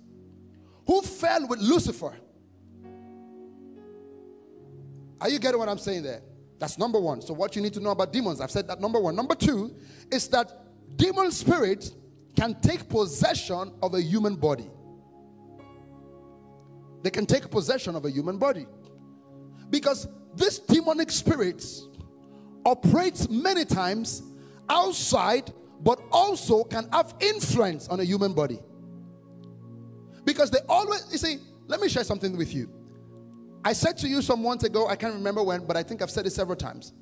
[0.85, 2.13] who fell with Lucifer.
[5.21, 6.23] Are you getting what I'm saying there?
[6.59, 7.23] That's number one.
[7.23, 9.15] So, what you need to know about demons, I've said that number one.
[9.15, 9.77] Number two
[10.11, 10.51] is that
[10.97, 11.95] demon spirits
[12.35, 14.69] can take possession of a human body
[17.07, 18.67] they can take possession of a human body.
[19.71, 21.87] Because this demonic spirits
[22.65, 24.25] operates many times
[24.69, 25.53] outside,
[25.83, 28.59] but also can have influence on a human body.
[30.25, 31.37] Because they always, you see,
[31.69, 32.69] let me share something with you.
[33.65, 36.11] I said to you some months ago, I can't remember when, but I think I've
[36.11, 36.93] said it several times,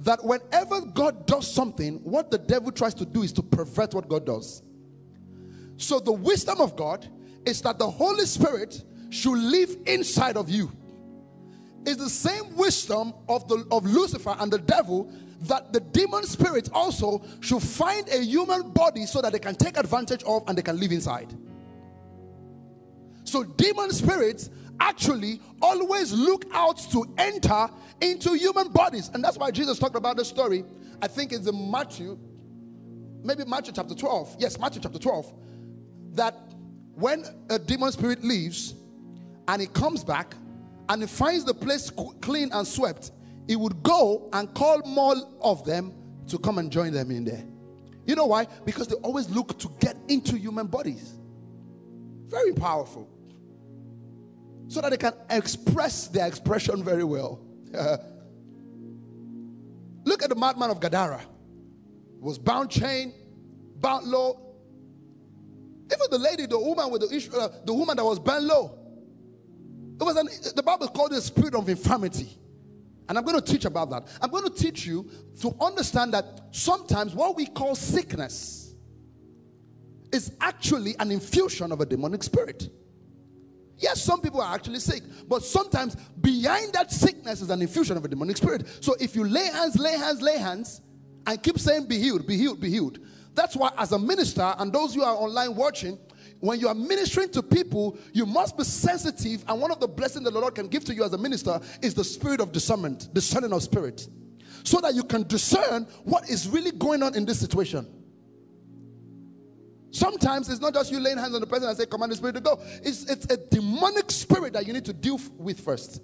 [0.00, 4.08] that whenever God does something, what the devil tries to do is to pervert what
[4.08, 4.64] God does.
[5.76, 7.08] So the wisdom of God
[7.46, 10.70] is that the Holy Spirit should live inside of you.
[11.84, 15.10] It's the same wisdom of the of Lucifer and the devil
[15.42, 19.76] that the demon spirits also should find a human body so that they can take
[19.76, 21.32] advantage of and they can live inside.
[23.24, 24.50] So demon spirits
[24.80, 27.68] actually always look out to enter
[28.00, 29.10] into human bodies.
[29.12, 30.64] And that's why Jesus talked about the story.
[31.02, 32.18] I think it's in Matthew,
[33.22, 34.36] maybe Matthew chapter 12.
[34.38, 35.32] Yes, Matthew chapter 12.
[36.12, 36.34] That
[36.94, 38.74] when a demon spirit leaves,
[39.48, 40.34] and he comes back
[40.88, 41.90] and he finds the place
[42.20, 43.10] clean and swept,
[43.46, 45.92] he would go and call more of them
[46.28, 47.44] to come and join them in there.
[48.04, 48.46] You know why?
[48.64, 51.14] Because they always look to get into human bodies.
[52.26, 53.08] Very powerful.
[54.68, 57.40] So that they can express their expression very well.
[60.04, 61.20] look at the madman of Gadara.
[61.20, 63.12] He was bound chain,
[63.76, 64.40] bound low.
[65.86, 68.76] Even the lady, the woman with the issue, uh, the woman that was bound low,
[69.98, 72.38] it was an, the Bible called it a spirit of infirmity.
[73.08, 74.08] And I'm going to teach about that.
[74.20, 75.08] I'm going to teach you
[75.40, 78.74] to understand that sometimes what we call sickness
[80.12, 82.68] is actually an infusion of a demonic spirit.
[83.78, 88.04] Yes, some people are actually sick, but sometimes behind that sickness is an infusion of
[88.04, 88.66] a demonic spirit.
[88.80, 90.80] So if you lay hands, lay hands, lay hands,
[91.26, 92.98] and keep saying, Be healed, be healed, be healed.
[93.34, 95.98] That's why, as a minister, and those who are online watching,
[96.40, 99.44] when you are ministering to people, you must be sensitive.
[99.48, 101.60] And one of the blessings that the Lord can give to you as a minister
[101.82, 104.06] is the spirit of discernment, discerning of spirit,
[104.62, 107.86] so that you can discern what is really going on in this situation.
[109.90, 112.34] Sometimes it's not just you laying hands on the person and say, Command the spirit
[112.34, 112.60] to go.
[112.82, 116.02] It's, it's a demonic spirit that you need to deal with first.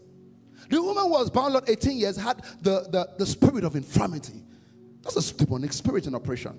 [0.71, 4.43] The woman was bound, Lord, 18 years, had the, the, the spirit of infirmity.
[5.03, 6.59] That's a demonic spirit in operation.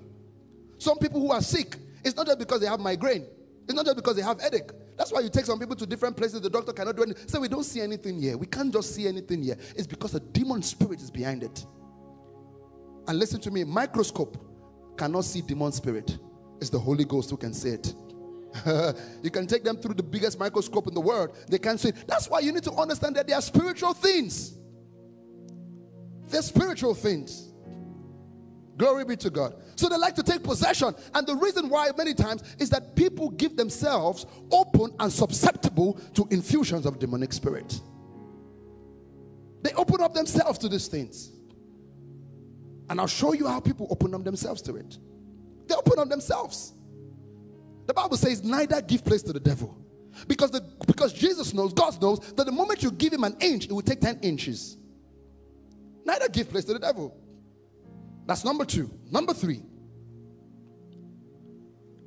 [0.78, 3.26] Some people who are sick, it's not just because they have migraine,
[3.64, 4.70] it's not just because they have headache.
[4.96, 6.40] That's why you take some people to different places.
[6.40, 7.26] The doctor cannot do anything.
[7.26, 8.36] Say, we don't see anything here.
[8.36, 9.56] We can't just see anything here.
[9.74, 11.64] It's because a demon spirit is behind it.
[13.06, 14.36] And listen to me, microscope
[14.96, 16.18] cannot see demon spirit.
[16.60, 17.94] It's the Holy Ghost who can see it.
[19.22, 21.36] you can take them through the biggest microscope in the world.
[21.48, 22.04] They can't see it.
[22.06, 24.58] That's why you need to understand that they are spiritual things.
[26.28, 27.53] They're spiritual things.
[28.76, 29.54] Glory be to God.
[29.76, 30.94] So they like to take possession.
[31.14, 36.26] And the reason why, many times, is that people give themselves open and susceptible to
[36.30, 37.80] infusions of demonic spirit.
[39.62, 41.30] They open up themselves to these things.
[42.90, 44.98] And I'll show you how people open up themselves to it.
[45.68, 46.72] They open up themselves.
[47.86, 49.78] The Bible says, neither give place to the devil.
[50.26, 53.66] Because, the, because Jesus knows, God knows, that the moment you give him an inch,
[53.66, 54.76] it will take 10 inches.
[56.04, 57.16] Neither give place to the devil.
[58.26, 58.90] That's number two.
[59.10, 59.62] Number three.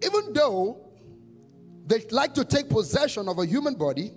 [0.03, 0.88] Even though
[1.86, 4.11] they like to take possession of a human body,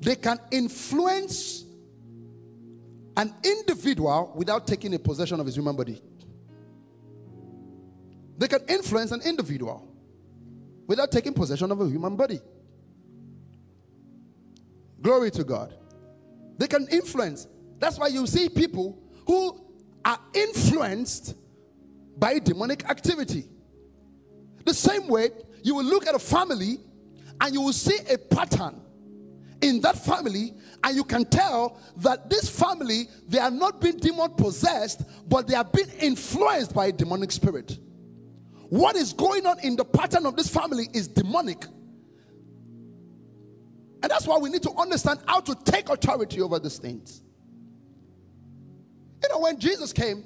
[0.00, 1.64] they can influence
[3.16, 6.00] an individual without taking a possession of his human body.
[8.38, 9.88] They can influence an individual
[10.86, 12.40] without taking possession of a human body.
[15.02, 15.74] Glory to God.
[16.56, 17.48] They can influence.
[17.78, 19.67] That's why you see people who
[20.08, 21.34] are influenced
[22.18, 23.44] by demonic activity.
[24.64, 25.30] The same way
[25.62, 26.78] you will look at a family
[27.40, 28.80] and you will see a pattern
[29.60, 34.30] in that family and you can tell that this family they are not being demon
[34.30, 37.78] possessed but they are being influenced by a demonic spirit
[38.68, 41.64] what is going on in the pattern of this family is demonic
[44.02, 47.22] and that's why we need to understand how to take authority over these things.
[49.22, 50.24] You know, when Jesus came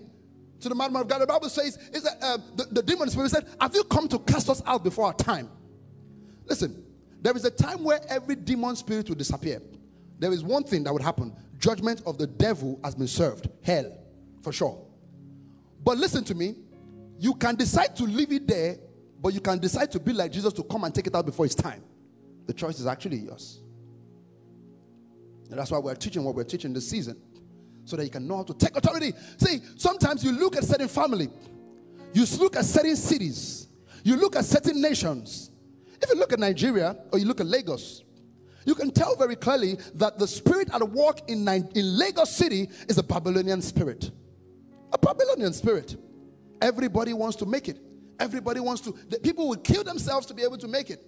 [0.60, 3.30] to the man of God, the Bible says, is that uh, the, the demon spirit
[3.30, 5.50] said, Have you come to cast us out before our time?
[6.46, 6.84] Listen,
[7.20, 9.60] there is a time where every demon spirit will disappear.
[10.18, 13.96] There is one thing that would happen judgment of the devil has been served, hell,
[14.42, 14.84] for sure.
[15.84, 16.56] But listen to me,
[17.18, 18.76] you can decide to leave it there,
[19.20, 21.46] but you can decide to be like Jesus to come and take it out before
[21.46, 21.84] it's time.
[22.46, 23.60] The choice is actually yours.
[25.50, 27.20] And that's why we're teaching what we're teaching this season.
[27.84, 29.12] So that you can know how to take authority.
[29.38, 31.28] See, sometimes you look at certain family,
[32.12, 33.68] you look at certain cities,
[34.04, 35.50] you look at certain nations.
[36.00, 38.02] If you look at Nigeria or you look at Lagos,
[38.64, 42.98] you can tell very clearly that the spirit at work in, in Lagos City is
[42.98, 44.10] a Babylonian spirit.
[44.92, 45.96] A Babylonian spirit.
[46.60, 47.80] Everybody wants to make it.
[48.20, 48.94] Everybody wants to.
[49.08, 51.04] The people will kill themselves to be able to make it.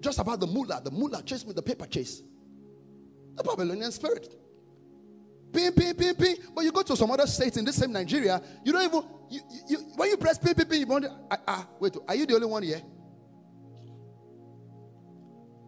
[0.00, 0.80] Just about the mullah.
[0.82, 2.22] The mullah chase me the paper chase.
[3.36, 4.34] The Babylonian spirit.
[5.52, 6.36] Ping, ping, ping, ping.
[6.54, 9.40] But you go to some other states in this same Nigeria, you don't even, you,
[9.68, 12.34] you, when you press ping, ping, ping, you wonder, ah, ah, wait, are you the
[12.34, 12.82] only one here?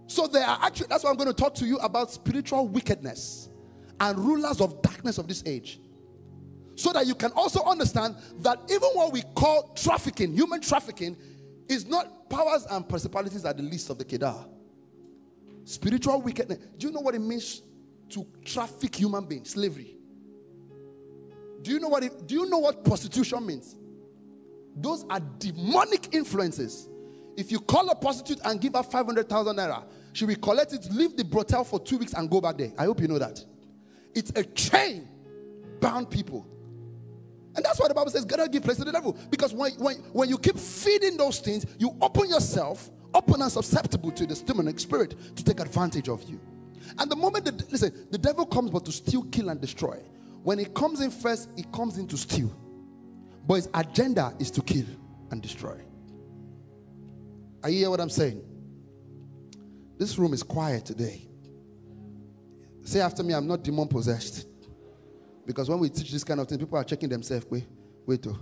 [0.07, 3.49] So there are actually, that's why I'm going to talk to you about spiritual wickedness
[3.99, 5.81] and rulers of darkness of this age.
[6.75, 11.17] So that you can also understand that even what we call trafficking, human trafficking,
[11.69, 14.45] is not powers and principalities at the least of the Kedar.
[15.65, 16.59] Spiritual wickedness.
[16.77, 17.63] Do you know what it means
[18.13, 19.51] to traffic human beings?
[19.51, 19.97] Slavery.
[21.63, 23.77] Do you know what it, do you know what prostitution means?
[24.77, 26.89] Those are demonic influences.
[27.37, 31.17] If you call a prostitute and give her 500,000 naira, she will collect it, leave
[31.17, 32.73] the brothel for two weeks and go back there.
[32.77, 33.43] I hope you know that.
[34.15, 35.09] It's a chain
[35.81, 36.47] bound people.
[37.55, 39.17] And that's why the Bible says, God give place to the devil.
[39.31, 44.11] Because when, when, when you keep feeding those things, you open yourself, open and susceptible
[44.13, 46.41] to the demonic spirit to take advantage of you.
[46.99, 49.99] And the moment that, listen, the devil comes but to steal, kill, and destroy.
[50.43, 52.55] When he comes in first, he comes in to steal.
[53.47, 54.87] But his agenda is to kill
[55.31, 55.79] and destroy.
[57.63, 58.43] Are you hear what I'm saying?
[59.99, 61.29] This room is quiet today.
[62.83, 64.49] Say after me, I'm not demon possessed.
[65.47, 67.47] Because when we teach this kind of thing, people are checking themselves.
[67.49, 67.67] Wait,
[68.07, 68.39] wait, oh,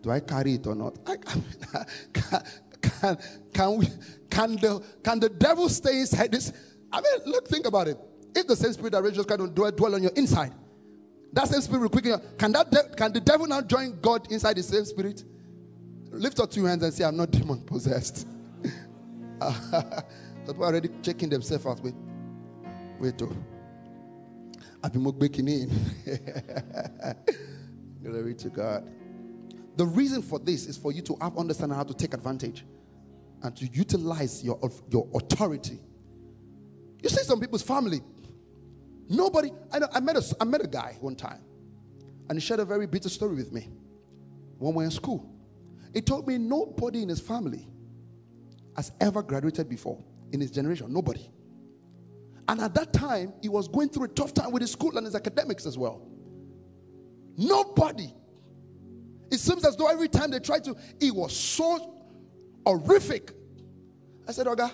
[0.00, 0.98] do I carry it or not?
[1.06, 2.42] I, I, can,
[2.80, 3.18] can,
[3.52, 3.86] can, we,
[4.28, 6.52] can, the, can the devil stay inside this?
[6.92, 7.98] I mean, look, think about it.
[8.34, 10.52] If the same spirit that raised kind of dwell, on your inside,
[11.32, 12.20] that same spirit will quicken.
[12.38, 15.24] Can that de- can the devil now join God inside the same spirit?
[16.10, 18.26] Lift up two hands and say, "I'm not demon possessed."
[20.46, 21.80] people are already checking themselves out.
[21.80, 21.94] Wait,
[23.00, 23.32] wait, oh.
[24.82, 25.70] I've been breaking in.
[28.02, 28.90] Glory to God.
[29.76, 32.64] The reason for this is for you to have understanding how to take advantage
[33.42, 34.58] and to utilize your,
[34.90, 35.78] your authority.
[37.02, 38.00] You see some people's family.
[39.08, 41.40] Nobody, I, know, I, met a, I met a guy one time,
[42.28, 43.68] and he shared a very bitter story with me
[44.58, 45.28] when we were in school.
[45.92, 47.68] He told me nobody in his family
[48.76, 50.92] has ever graduated before in his generation.
[50.92, 51.28] Nobody.
[52.48, 55.04] And at that time, he was going through a tough time with his school and
[55.04, 56.02] his academics as well.
[57.36, 58.14] Nobody.
[59.30, 61.94] It seems as though every time they tried to, it was so
[62.66, 63.32] horrific.
[64.28, 64.70] I said, Oga,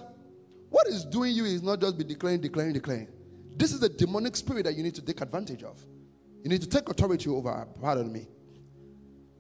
[0.71, 3.09] what is doing you is not just be declaring, declaring, declaring.
[3.57, 5.85] This is a demonic spirit that you need to take advantage of.
[6.43, 7.67] You need to take authority over.
[7.81, 8.29] Pardon me.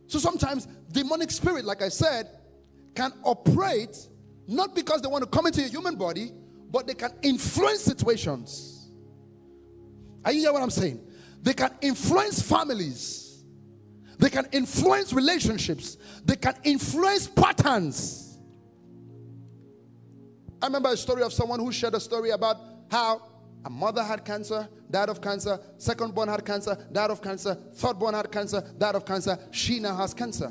[0.07, 2.29] So sometimes demonic spirit, like I said,
[2.95, 4.09] can operate
[4.49, 6.33] not because they want to come into your human body,
[6.70, 8.89] but they can influence situations.
[10.24, 11.01] Are you hear what I'm saying?
[11.43, 13.45] They can influence families.
[14.18, 15.97] They can influence relationships.
[16.24, 18.28] They can influence patterns.
[20.61, 22.56] I remember a story of someone who shared a story about
[22.90, 23.22] how
[23.64, 27.98] a mother had cancer, died of cancer, second born had cancer, died of cancer, third
[27.98, 29.38] born had cancer, died of cancer.
[29.50, 30.50] She now has cancer.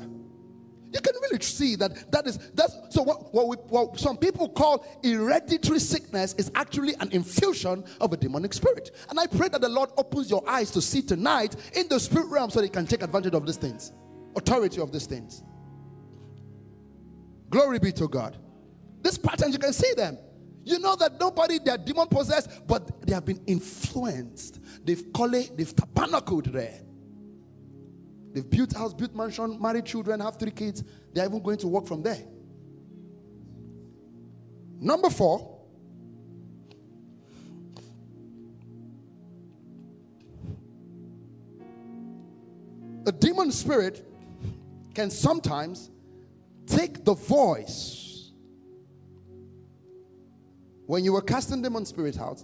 [0.90, 4.48] You can really see that that is that's so what, what, we, what some people
[4.48, 8.92] call hereditary sickness is actually an infusion of a demonic spirit.
[9.10, 12.28] And I pray that the Lord opens your eyes to see tonight in the spirit
[12.28, 13.92] realm so you can take advantage of these things,
[14.34, 15.42] authority of these things.
[17.50, 18.38] Glory be to God.
[19.02, 20.18] These patterns, you can see them.
[20.64, 24.60] You know that nobody, they're demon possessed, but they have been influenced.
[24.84, 26.80] They've called it, they've tabernacled there.
[28.32, 30.84] They've built house, built mansion, married children, have three kids.
[31.12, 32.22] They're even going to work from there.
[34.80, 35.58] Number four,
[43.06, 44.06] a demon spirit
[44.94, 45.90] can sometimes
[46.66, 48.07] take the voice.
[50.88, 52.42] When you are casting demon spirit out,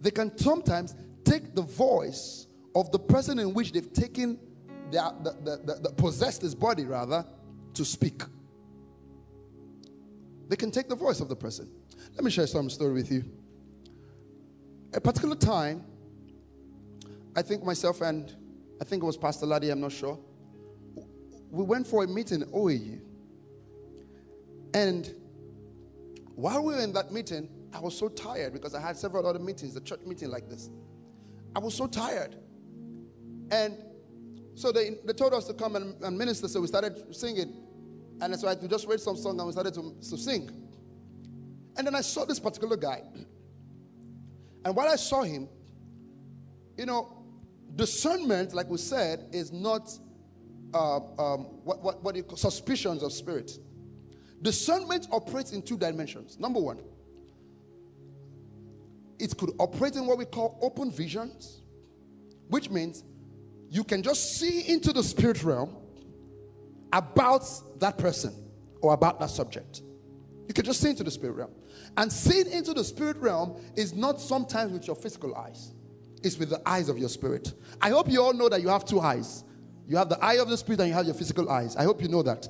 [0.00, 4.38] they can sometimes take the voice of the person in which they've taken
[4.90, 7.22] the, the, the, the possessed his body rather
[7.74, 8.22] to speak.
[10.48, 11.68] They can take the voice of the person.
[12.14, 13.24] Let me share some story with you.
[14.94, 15.84] A particular time,
[17.36, 18.34] I think myself and
[18.80, 20.18] I think it was Pastor Laddie, I'm not sure.
[21.50, 23.02] We went for a meeting in OAU.
[24.72, 25.14] And
[26.36, 29.38] while we were in that meeting, I was so tired because I had several other
[29.38, 30.70] meetings, a church meeting like this.
[31.56, 32.36] I was so tired.
[33.50, 33.76] And
[34.54, 37.54] so they, they told us to come and, and minister, so we started singing.
[38.20, 40.50] And so I just read some song and we started to, to sing.
[41.76, 43.02] And then I saw this particular guy.
[44.64, 45.48] And while I saw him,
[46.78, 47.24] you know,
[47.74, 49.90] discernment, like we said, is not
[50.72, 53.58] uh, um, what, what, what you call suspicions of spirit.
[54.40, 56.38] Discernment operates in two dimensions.
[56.38, 56.78] Number one,
[59.22, 61.60] it could operate in what we call open visions,
[62.48, 63.04] which means
[63.70, 65.76] you can just see into the spirit realm
[66.92, 67.48] about
[67.78, 68.34] that person
[68.80, 69.82] or about that subject.
[70.48, 71.52] You can just see into the spirit realm.
[71.96, 75.72] And seeing into the spirit realm is not sometimes with your physical eyes,
[76.24, 77.54] it's with the eyes of your spirit.
[77.80, 79.44] I hope you all know that you have two eyes.
[79.86, 81.76] You have the eye of the spirit and you have your physical eyes.
[81.76, 82.48] I hope you know that.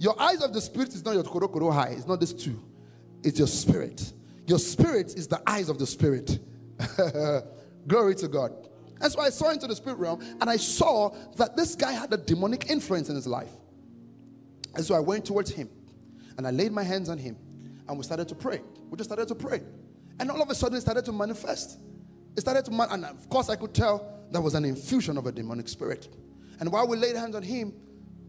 [0.00, 2.60] Your eyes of the spirit is not your korokoro eye, it's not these two.
[3.22, 4.12] It's your spirit.
[4.46, 6.38] Your spirit is the eyes of the spirit.
[7.86, 8.52] Glory to God.
[9.00, 12.12] And so I saw into the spirit realm and I saw that this guy had
[12.12, 13.50] a demonic influence in his life.
[14.74, 15.68] And so I went towards him
[16.36, 17.36] and I laid my hands on him
[17.88, 18.60] and we started to pray.
[18.90, 19.62] We just started to pray.
[20.18, 21.78] And all of a sudden it started to manifest.
[22.36, 25.26] It started to, man- and of course, I could tell there was an infusion of
[25.26, 26.08] a demonic spirit.
[26.60, 27.74] And while we laid hands on him,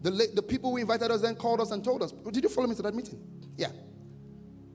[0.01, 2.49] the, la- the people who invited us then called us and told us, Did you
[2.49, 3.19] follow me to that meeting?
[3.57, 3.71] Yeah.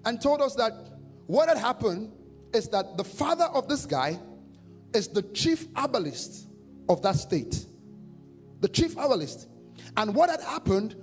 [0.04, 0.72] And told us that
[1.30, 2.10] what had happened
[2.52, 4.18] is that the father of this guy
[4.92, 6.48] is the chief herbalist
[6.88, 7.66] of that state.
[8.58, 9.46] The chief herbalist.
[9.96, 10.96] And what had happened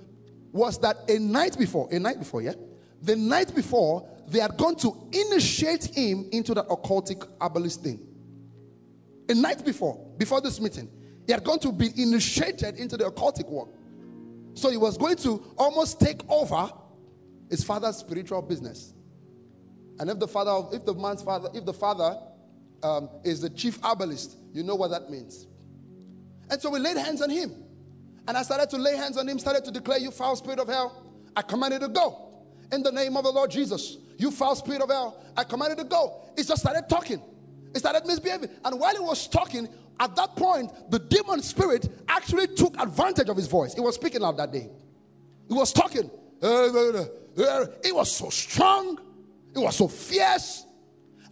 [0.52, 2.56] was that a night before, a night before, yeah,
[3.02, 8.06] the night before, they had gone to initiate him into that occultic herbalist thing.
[9.30, 10.90] A night before, before this meeting,
[11.26, 13.70] he had gone to be initiated into the occultic work.
[14.56, 16.70] So he was going to almost take over
[17.50, 18.94] his father's spiritual business.
[20.00, 22.18] And if the father, if the man's father, if the father
[22.84, 24.38] um, is the chief herbalist.
[24.54, 25.48] You know what that means.
[26.50, 27.52] And so we laid hands on him.
[28.28, 30.68] And I started to lay hands on him, started to declare, You foul spirit of
[30.68, 31.04] hell,
[31.36, 32.24] I command you to go.
[32.72, 35.84] In the name of the Lord Jesus, you foul spirit of hell, I command you
[35.84, 36.22] to go.
[36.36, 37.22] He just started talking.
[37.74, 38.50] He started misbehaving.
[38.66, 39.68] And while he was talking,
[40.00, 43.74] at that point, the demon spirit actually took advantage of his voice.
[43.74, 44.70] He was speaking out that day.
[45.48, 46.10] He was talking.
[46.42, 49.00] It was so strong.
[49.58, 50.66] It was so fierce.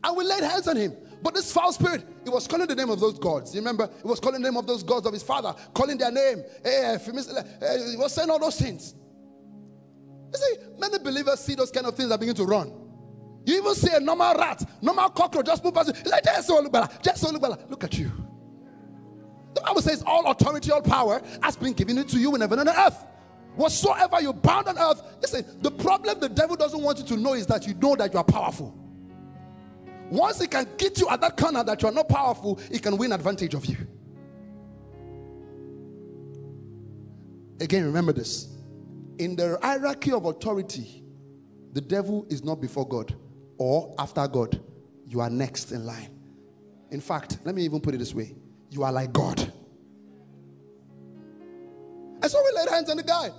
[0.04, 0.94] And we laid hands on him.
[1.22, 3.54] But this foul spirit, he was calling the name of those gods.
[3.54, 3.90] You remember?
[4.02, 6.44] He was calling the name of those gods of his father, calling their name.
[6.64, 8.94] Eh, eh, hey, eh, he was saying all those things.
[10.34, 12.74] You see, many believers see those kind of things and begin to run.
[13.46, 16.12] You even see a normal rat, normal cockroach just move past you.
[16.12, 18.12] Like, just Look at you.
[19.54, 22.70] The Bible says all authority, all power has been given to you in heaven and
[22.70, 23.06] earth.
[23.56, 27.34] Whatsoever you bound on earth, listen, the problem the devil doesn't want you to know
[27.34, 28.78] is that you know that you are powerful.
[30.10, 32.98] Once he can get you at that corner that you are not powerful, he can
[32.98, 33.78] win advantage of you.
[37.60, 38.50] Again, remember this.
[39.18, 41.04] In the hierarchy of authority,
[41.72, 43.16] the devil is not before God
[43.58, 44.62] or after God.
[45.08, 46.10] You are next in line.
[46.92, 48.36] In fact, let me even put it this way
[48.70, 49.40] you are like God.
[52.22, 53.30] And so we laid hands on the guy.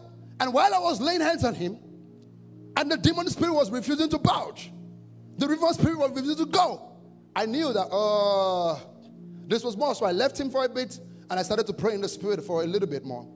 [0.41, 1.79] And while I was laying hands on him,
[2.77, 4.73] and the demon spirit was refusing to budge,
[5.39, 6.93] the river spirit was refusing to go.
[7.35, 8.79] I knew that, uh,
[9.47, 9.95] this was more.
[9.95, 10.99] So I left him for a bit
[11.31, 13.27] and I started to pray in the spirit for a little bit more.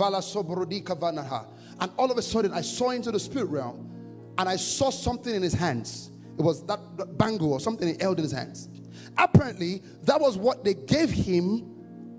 [0.00, 3.90] And all of a sudden, I saw into the spirit realm
[4.38, 6.10] and I saw something in his hands.
[6.38, 8.68] It was that bangle or something he held in his hands.
[9.16, 11.70] Apparently, that was what they gave him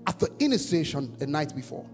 [0.06, 1.86] at the initiation the night before.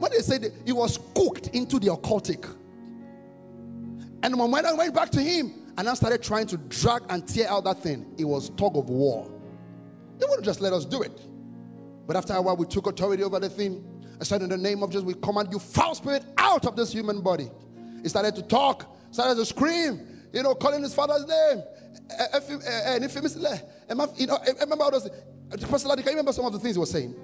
[0.00, 2.50] When they said he was cooked into the occultic.
[4.22, 7.50] And when I went back to him and I started trying to drag and tear
[7.50, 9.30] out that thing, it was tug of war.
[10.18, 11.20] They wouldn't just let us do it.
[12.06, 13.84] But after a while, we took authority over the thing.
[14.18, 16.90] I said, In the name of Jesus, we command you, foul spirit, out of this
[16.94, 17.50] human body.
[18.02, 20.00] He started to talk, started to scream,
[20.32, 21.62] you know, calling his father's name.
[22.08, 22.58] And if you
[26.06, 27.14] remember some of the things he was saying?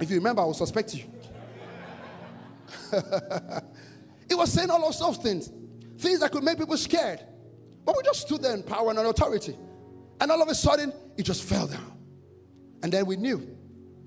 [0.00, 1.04] If you remember, I will suspect you.
[4.28, 5.50] he was saying all sorts of things,
[5.98, 7.20] things that could make people scared.
[7.84, 9.56] But we just stood there in power and authority.
[10.20, 11.92] And all of a sudden, it just fell down.
[12.82, 13.56] And then we knew.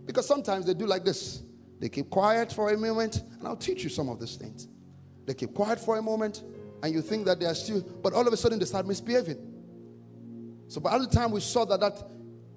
[0.05, 1.41] Because sometimes they do like this
[1.79, 4.67] they keep quiet for a moment, and I'll teach you some of these things.
[5.25, 6.43] They keep quiet for a moment,
[6.81, 9.37] and you think that they are still, but all of a sudden they start misbehaving.
[10.67, 12.01] So by the time we saw that that,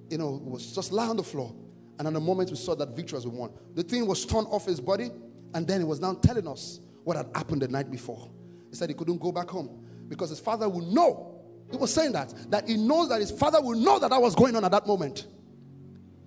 [0.09, 1.53] you know, was just lie on the floor,
[1.97, 4.65] and in the moment we saw that victory was won, the thing was torn off
[4.65, 5.11] his body,
[5.53, 8.29] and then he was now telling us what had happened the night before.
[8.69, 11.35] He said he couldn't go back home because his father would know.
[11.71, 14.35] He was saying that, that he knows that his father will know that that was
[14.35, 15.27] going on at that moment.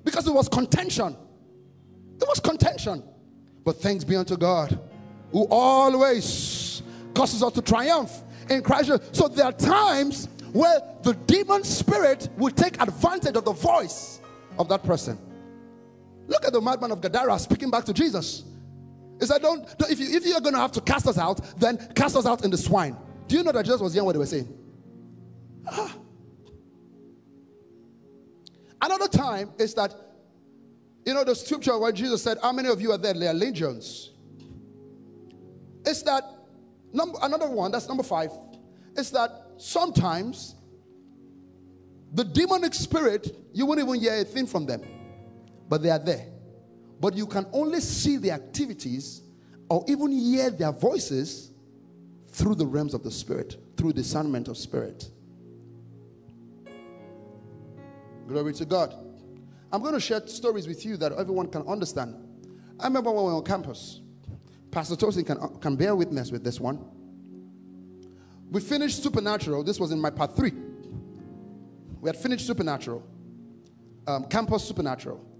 [0.04, 1.16] Because it was contention.
[2.20, 3.02] It was contention.
[3.64, 4.78] But thanks be unto God,
[5.30, 6.82] who always
[7.14, 8.90] causes us to triumph in Christ.
[9.12, 14.20] So there are times where the demon spirit will take advantage of the voice
[14.58, 15.18] of that person.
[16.26, 18.44] Look at the madman of Gadara speaking back to Jesus.
[19.22, 21.78] He said, Don't, if, you, if you're going to have to cast us out, then
[21.94, 22.96] cast us out in the swine.
[23.28, 24.52] Do you know that Jesus was hearing what they were saying?
[25.64, 25.96] Ah.
[28.80, 29.94] Another time is that,
[31.06, 33.14] you know, the scripture where Jesus said, How many of you are there?
[33.14, 34.10] There are legions.
[35.86, 36.24] It's that,
[36.92, 38.32] number, another one, that's number five,
[38.96, 40.56] is that sometimes
[42.12, 44.82] the demonic spirit, you won't even hear a thing from them,
[45.68, 46.31] but they are there.
[47.02, 49.22] But you can only see the activities
[49.68, 51.50] or even hear their voices
[52.28, 55.10] through the realms of the spirit, through discernment of spirit.
[58.28, 58.94] Glory to God.
[59.72, 62.14] I'm going to share stories with you that everyone can understand.
[62.78, 64.00] I remember when we were on campus.
[64.70, 66.84] Pastor Tosin can, can bear witness with this one.
[68.48, 69.64] We finished Supernatural.
[69.64, 70.52] This was in my part three.
[72.00, 73.02] We had finished Supernatural,
[74.06, 75.31] um, Campus Supernatural.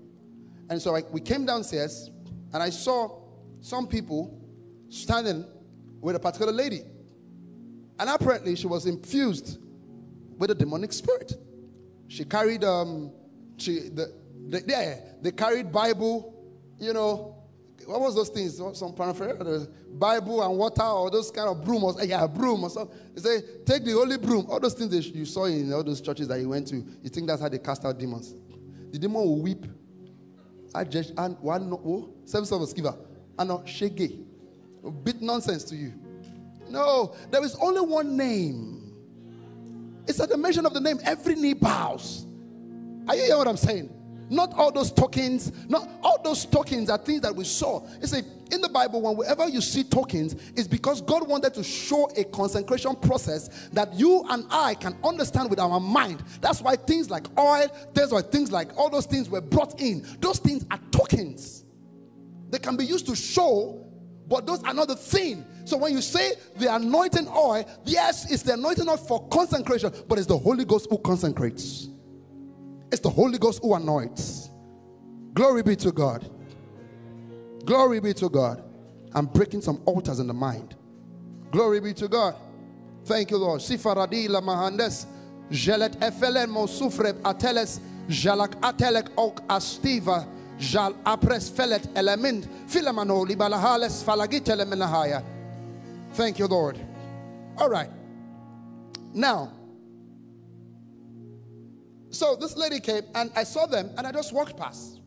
[0.72, 2.10] And so I, we came downstairs
[2.54, 3.20] and I saw
[3.60, 4.42] some people
[4.88, 5.44] standing
[6.00, 6.80] with a particular lady.
[7.98, 9.58] And apparently she was infused
[10.38, 11.34] with a demonic spirit.
[12.08, 13.12] She carried um
[13.58, 14.14] she the,
[14.48, 16.42] the yeah, they carried Bible,
[16.78, 17.36] you know,
[17.84, 18.56] what was those things?
[18.56, 22.96] Some paraphernalia, Bible and water or those kind of broom or yeah, broom or something.
[23.14, 24.46] They say, take the holy broom.
[24.48, 27.10] All those things that you saw in all those churches that you went to, you
[27.10, 28.34] think that's how they cast out demons.
[28.90, 29.66] The demon will weep
[30.74, 32.94] I just and one no oh, service giver.
[33.38, 34.24] And no shege.
[35.04, 35.92] Bit nonsense to you.
[36.68, 38.94] No, there is only one name.
[40.06, 42.26] It's at the mention of the name, every knee bows.
[43.06, 43.90] Are you hearing what I'm saying?
[44.30, 47.86] Not all those tokens, not all those tokens are things that we saw.
[48.00, 52.10] It's a in the Bible, whenever you see tokens, it's because God wanted to show
[52.16, 56.22] a consecration process that you and I can understand with our mind.
[56.42, 60.06] That's why things like oil, that's why things like all those things were brought in.
[60.20, 61.64] Those things are tokens.
[62.50, 63.86] They can be used to show,
[64.28, 65.46] but those are not the thing.
[65.64, 70.18] So when you say the anointing oil, yes, it's the anointing oil for consecration, but
[70.18, 71.88] it's the Holy Ghost who consecrates.
[72.93, 74.51] It's the Holy Ghost who anoints.
[75.32, 76.30] Glory be to God.
[77.64, 78.62] Glory be to God.
[79.14, 80.76] I'm breaking some altars in the mind.
[81.51, 82.34] Glory be to God.
[83.07, 83.62] Thank you, Lord.
[83.62, 85.07] Sifaradila mahandes.
[85.51, 87.80] Jelet efelen mo sufreb ateles.
[88.09, 90.26] Jalak atelek ok astiva.
[90.59, 92.47] Jal apres felet element.
[92.68, 95.24] Filamano libalahales falagitele menahaya.
[96.12, 96.78] Thank you, Lord.
[97.57, 97.90] All right.
[99.14, 99.51] Now,
[102.12, 105.00] so this lady came and I saw them and I just walked past.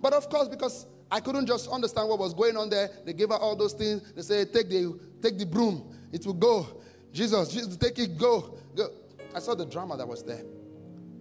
[0.00, 2.90] But of course, because I couldn't just understand what was going on there.
[3.04, 4.12] They gave her all those things.
[4.14, 5.94] They said, take the, take the broom.
[6.10, 6.80] It will go.
[7.12, 8.58] Jesus, Jesus, take it, go.
[8.74, 8.88] go.
[9.34, 10.42] I saw the drama that was there.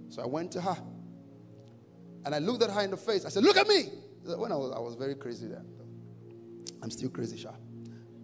[0.08, 0.78] So I went to her.
[2.24, 3.26] And I looked at her in the face.
[3.26, 3.90] I said, look at me.
[4.24, 5.66] When I was, I was very crazy then.
[6.82, 7.52] I'm still crazy, Sha.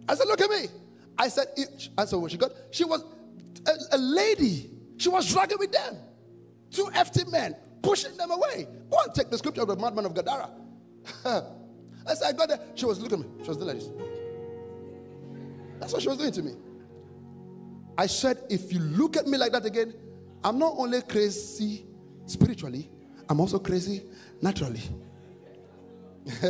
[0.08, 0.68] I said, look at me.
[1.18, 1.48] I said,
[1.98, 3.04] and so when she got, she was
[3.66, 4.70] a, a lady.
[4.96, 5.96] She was dragging with them.
[6.70, 8.66] Two FT men pushing them away.
[8.90, 10.50] Go and take the scripture of the madman of Gadara.
[11.24, 12.60] I said, I got there.
[12.74, 13.32] She was looking at me.
[13.42, 13.90] She was doing like this.
[15.78, 16.54] That's what she was doing to me.
[17.96, 19.94] I said, if you look at me like that again,
[20.44, 21.84] I'm not only crazy
[22.26, 22.90] spiritually,
[23.28, 24.02] I'm also crazy
[24.40, 24.82] naturally.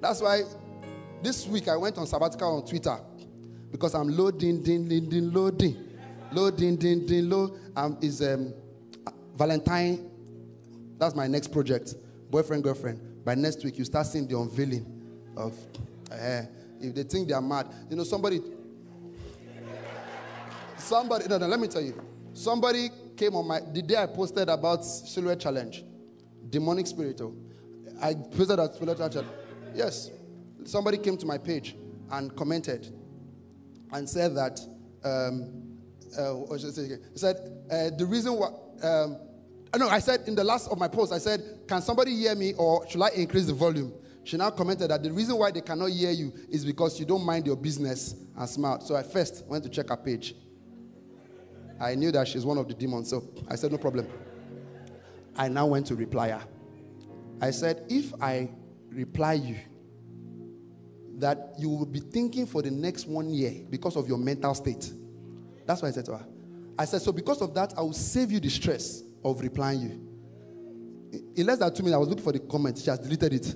[0.00, 0.42] That's why
[1.22, 2.98] this week I went on sabbatical on Twitter
[3.70, 5.76] because I'm loading, ding, ding, ding, loading,
[6.32, 7.58] loading, ding, ding, load.
[7.74, 8.52] Um, is um,
[9.34, 10.10] Valentine.
[10.98, 11.94] That's my next project.
[12.30, 13.24] Boyfriend, girlfriend.
[13.24, 14.86] By next week, you start seeing the unveiling
[15.36, 15.54] of.
[16.10, 16.42] Uh,
[16.80, 18.40] if they think they are mad, you know, somebody.
[20.76, 21.94] Somebody, no, no, let me tell you.
[22.34, 25.84] Somebody came on my, the day I posted about Silhouette Challenge,
[26.50, 27.34] demonic spiritual.
[27.36, 28.06] Oh.
[28.06, 29.32] I posted that Silhouette Challenge.
[29.74, 30.10] Yes.
[30.64, 31.76] Somebody came to my page
[32.10, 32.92] and commented
[33.92, 34.60] and said that,
[35.04, 35.78] um,
[36.18, 37.36] uh, what should I say He said,
[37.70, 38.50] uh, the reason why,
[38.82, 39.16] um,
[39.72, 42.34] uh, no, I said in the last of my post, I said, can somebody hear
[42.34, 43.92] me or should I increase the volume?
[44.24, 47.24] She now commented that the reason why they cannot hear you is because you don't
[47.24, 48.82] mind your business and smart.
[48.82, 50.34] So I first went to check her page.
[51.80, 54.06] I knew that she's one of the demons, so I said, no problem.
[55.34, 56.42] I now went to reply her.
[57.40, 58.50] I said, if I
[58.90, 59.56] reply you,
[61.18, 64.92] that you will be thinking for the next one year because of your mental state.
[65.66, 66.26] That's what I said to her.
[66.78, 70.08] I said, so because of that, I will save you the stress of replying you.
[71.36, 72.78] In less than two minutes, I was looking for the comment.
[72.78, 73.54] She has deleted it.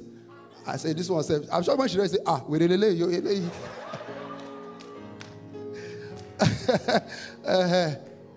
[0.67, 3.51] I said, this one said, I'm sure when she read, say, ah, we really you.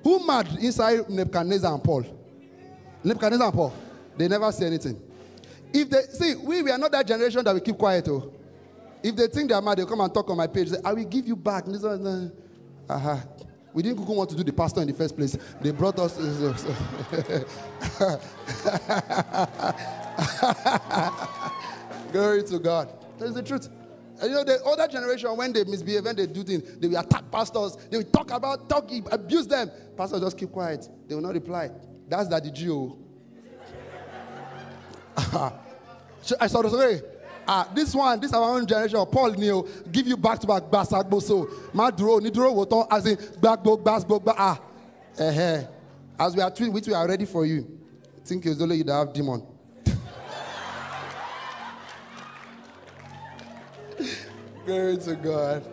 [0.04, 2.06] who mad inside Nebuchadnezzar and Paul?
[3.04, 3.74] Nebuchadnezzar and Paul.
[4.16, 5.02] They never say anything.
[5.74, 8.08] If they see, we, we are not that generation that we keep quiet.
[8.08, 8.32] Oh.
[9.02, 10.70] If they think they are mad, they'll come and talk on my page.
[10.70, 11.66] Say, I will give you back.
[11.68, 13.18] Uh-huh.
[13.74, 15.38] We didn't want to do the pastor in the first place.
[15.62, 16.18] They brought us.
[22.12, 22.90] Glory to God.
[23.20, 23.70] That's the truth.
[24.22, 26.98] And you know, the older generation, when they misbehave, when they do things, they will
[26.98, 27.78] attack pastors.
[27.90, 29.72] They will talk about, talk, abuse them.
[29.96, 30.90] Pastors just keep quiet.
[31.08, 31.70] They will not reply.
[32.08, 32.98] That's that the Jew.
[35.18, 37.02] I saw the story.
[37.52, 38.98] Ah, this one, this our own generation.
[38.98, 41.50] Of Paul Neil give you back to back gbasagbo so.
[41.74, 44.60] Maduro, niduro woton as in gbagbo gbasbo gba ah.
[46.20, 47.66] As we are tweet, which we are ready for you.
[48.24, 49.42] Think it's only you that have demon.
[54.68, 55.68] Glory to God.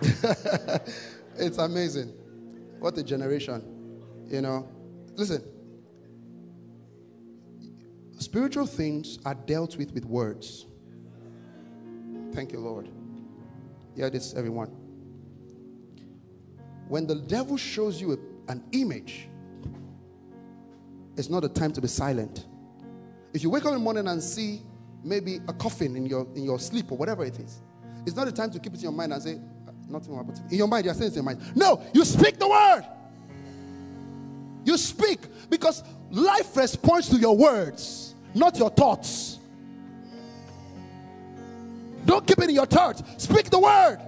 [1.36, 2.12] it's amazing.
[2.78, 3.60] What a generation.
[4.28, 4.68] You know.
[5.16, 5.42] Listen.
[8.20, 10.66] Spiritual things are dealt with with words.
[12.34, 12.90] Thank you, Lord.
[13.96, 14.68] Hear this, everyone.
[16.86, 19.26] When the devil shows you a, an image,
[21.16, 22.44] it's not a time to be silent.
[23.32, 24.60] If you wake up in the morning and see
[25.02, 27.62] maybe a coffin in your in your sleep or whatever it is,
[28.04, 30.18] it's not a time to keep it in your mind and say, uh, nothing will
[30.18, 30.48] happen to me.
[30.52, 31.56] In your mind, you're saying it in your mind.
[31.56, 32.84] No, you speak the word.
[34.66, 39.38] You speak because life responds to your words not your thoughts.
[42.04, 43.02] Don't keep it in your thoughts.
[43.18, 43.98] Speak the word.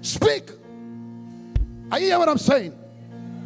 [0.00, 0.50] Speak.
[1.90, 2.76] Are you hear what I'm saying?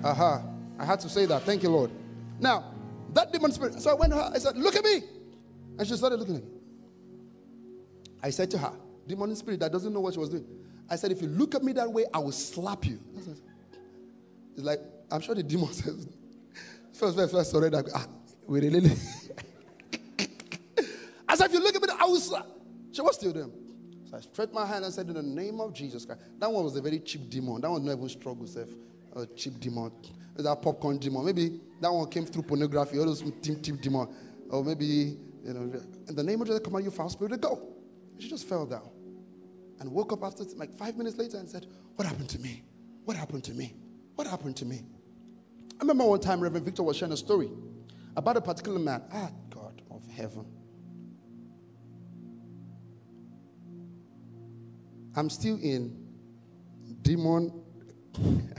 [0.04, 0.34] Aha.
[0.34, 0.46] Uh-huh.
[0.78, 1.42] I had to say that.
[1.42, 1.90] Thank you, Lord.
[2.38, 2.64] Now,
[3.12, 3.80] that demon spirit.
[3.80, 4.30] So I went to her.
[4.34, 5.02] I said, Look at me.
[5.78, 6.50] And she started looking at me.
[8.22, 8.72] I said to her,
[9.06, 10.46] Demon spirit that doesn't know what she was doing.
[10.88, 12.98] I said, If you look at me that way, I will slap you.
[14.56, 14.80] It's like,
[15.11, 16.08] I'm sure the demon says,
[16.92, 17.84] First, first, first, surrender.
[17.94, 18.06] Ah,
[18.51, 18.90] we really.
[21.28, 22.34] As if you look at me, I was.
[22.90, 23.46] She was still there.
[24.11, 26.20] So I stretched my hand and said, In the name of Jesus Christ.
[26.36, 27.61] That one was a very cheap demon.
[27.61, 28.68] That one not even struggle, self.
[29.14, 29.92] A cheap demon.
[30.36, 31.24] Is That popcorn demon.
[31.24, 34.09] Maybe that one came through pornography, all those cheap, cheap demon.
[34.48, 37.36] Or maybe, you know, in the name of Jesus, come command you foul spirit to
[37.36, 37.68] go.
[38.18, 38.90] She just fell down
[39.78, 42.64] and woke up after like five minutes later and said, What happened to me?
[43.05, 43.74] What happened to me?
[44.16, 44.82] What happened to me?
[45.74, 47.48] I remember one time Reverend Victor was sharing a story
[48.20, 49.02] about a particular man.
[49.14, 50.44] Ah, God of heaven.
[55.16, 56.06] I'm still in
[57.00, 57.50] demon.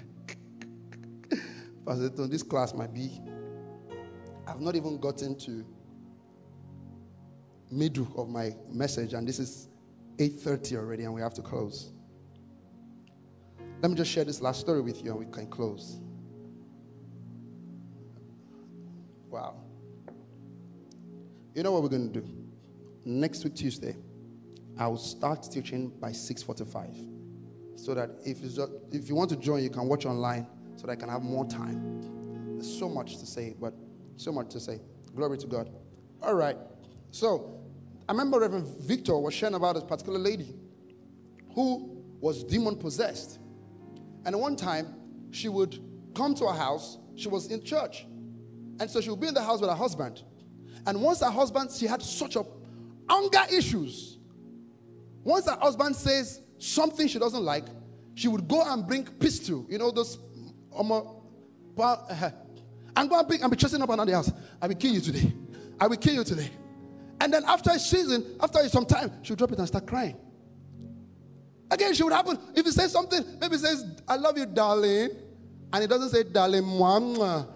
[1.86, 3.22] Pastor this class might be.
[4.48, 5.64] I've not even gotten to
[7.70, 9.70] middle of my message, and this is
[10.18, 11.94] 8:30 already, and we have to close.
[13.82, 16.02] Let me just share this last story with you, and we can close.
[19.32, 19.56] Wow.
[21.56, 22.28] You know what we're going to do?
[23.06, 23.96] Next week, Tuesday,
[24.78, 27.08] I will start teaching by 6:45,
[27.76, 30.92] so that if you if you want to join, you can watch online, so that
[30.92, 32.56] I can have more time.
[32.56, 33.74] There's so much to say, but
[34.18, 34.82] so much to say.
[35.16, 35.70] Glory to God.
[36.22, 36.58] All right.
[37.12, 37.58] So,
[38.08, 40.54] I remember Reverend Victor was sharing about this particular lady
[41.56, 43.40] who was demon possessed.
[44.26, 44.94] And one time,
[45.32, 45.80] she would
[46.16, 46.98] come to our house.
[47.16, 48.06] She was in church.
[48.82, 50.24] And so she would be in the house with her husband.
[50.88, 52.44] And once her husband, she had such a
[53.08, 54.18] anger issues.
[55.24, 57.66] Once her husband says something she doesn't like,
[58.16, 60.18] she would go and bring pistol, you know, those
[60.76, 62.32] um, uh,
[62.98, 64.32] and go and bring and be chasing up another house.
[64.60, 65.32] I will kill you today.
[65.80, 66.50] I will kill you today.
[67.20, 70.18] And then after a season, after some time, she'll drop it and start crying.
[71.70, 72.40] Again, she would happen.
[72.56, 75.12] If he says something, maybe says, I love you, darling.
[75.72, 77.48] And he doesn't say, darling, mwah,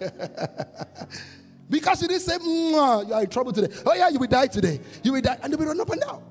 [1.70, 3.74] because he didn't say, you are in trouble today.
[3.86, 4.80] Oh, yeah, you will die today.
[5.02, 5.38] You will die.
[5.42, 6.22] And they will run up and down.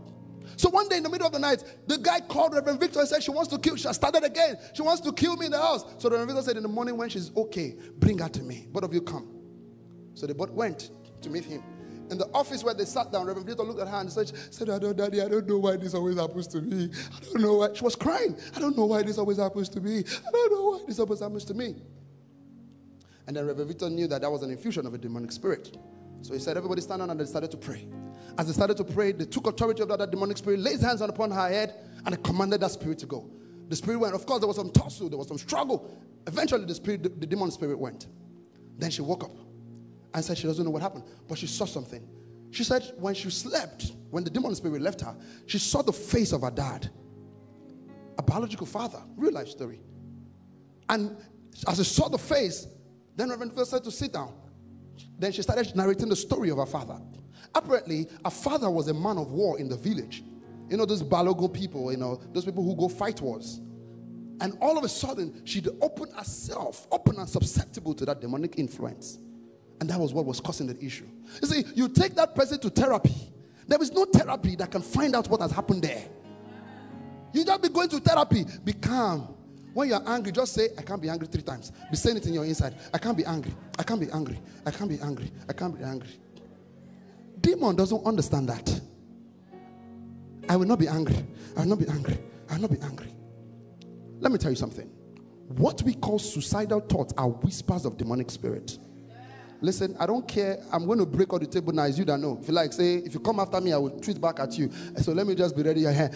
[0.56, 3.08] So one day in the middle of the night, the guy called Reverend Victor and
[3.08, 3.78] said, She wants to kill.
[3.78, 4.58] She started again.
[4.74, 5.86] She wants to kill me in the house.
[6.00, 8.68] So the Reverend Victor said, In the morning when she's okay, bring her to me.
[8.70, 9.28] Both of you come.
[10.16, 10.92] So they both went
[11.22, 11.64] to meet him
[12.12, 14.70] in the office where they sat down, Reverend Victor looked at her and said, said,
[14.70, 16.90] I don't, Daddy, I don't know why this always happens to me.
[17.16, 17.74] I don't know why.
[17.74, 18.36] She was crying.
[18.56, 20.00] I don't know why this always happens to me.
[20.00, 21.76] I don't know why this always happens to me.
[23.30, 25.78] And then Reverend Victor knew that that was an infusion of a demonic spirit.
[26.24, 27.88] So he said, Everybody stand on and they started to pray.
[28.40, 31.30] As they started to pray, they took authority of that demonic spirit, laid hands upon
[31.30, 31.76] her head,
[32.08, 33.30] and commanded that spirit to go.
[33.68, 34.16] The spirit went.
[34.16, 35.96] Of course, there was some tussle, there was some struggle.
[36.26, 38.08] Eventually, the spirit, the, the demon spirit went.
[38.80, 39.38] Then she woke up
[40.16, 42.10] and said she doesn't know what happened, but she saw something.
[42.50, 45.16] She said when she slept, when the demon spirit left her,
[45.46, 46.90] she saw the face of her dad,
[48.18, 49.82] a biological father, real life story.
[50.90, 51.16] And
[51.68, 52.66] as she saw the face,
[53.20, 54.34] then Reverend Phil said to sit down.
[55.18, 56.98] Then she started narrating the story of her father.
[57.54, 60.24] Apparently, her father was a man of war in the village.
[60.70, 63.60] You know, those Balogun people, you know, those people who go fight wars.
[64.42, 69.18] And all of a sudden, she'd open herself, open and susceptible to that demonic influence.
[69.82, 71.08] And that was what was causing the issue.
[71.42, 73.16] You see, you take that person to therapy.
[73.68, 76.04] There is no therapy that can find out what has happened there.
[77.34, 78.46] You just be going to therapy.
[78.64, 79.36] Be calm.
[79.74, 81.72] When you're angry, just say, I can't be angry three times.
[81.90, 82.76] Be saying it in your inside.
[82.94, 83.54] I can't be angry.
[83.78, 84.40] I can't be angry.
[84.66, 85.32] I can't be angry.
[85.48, 86.10] I can't be angry.
[87.40, 88.82] Demon doesn't understand that.
[90.50, 91.26] I will not be angry.
[91.56, 92.18] I will not be angry.
[92.50, 93.14] I will not be angry.
[94.20, 94.90] Let me tell you something.
[95.48, 98.78] What we call suicidal thoughts are whispers of demonic spirit.
[99.62, 100.58] Listen, I don't care.
[100.72, 101.84] I'm going to break all the table now.
[101.84, 102.40] It's you that know.
[102.42, 104.72] If you like, say, if you come after me, I will tweet back at you.
[104.98, 106.10] So let me just be ready here.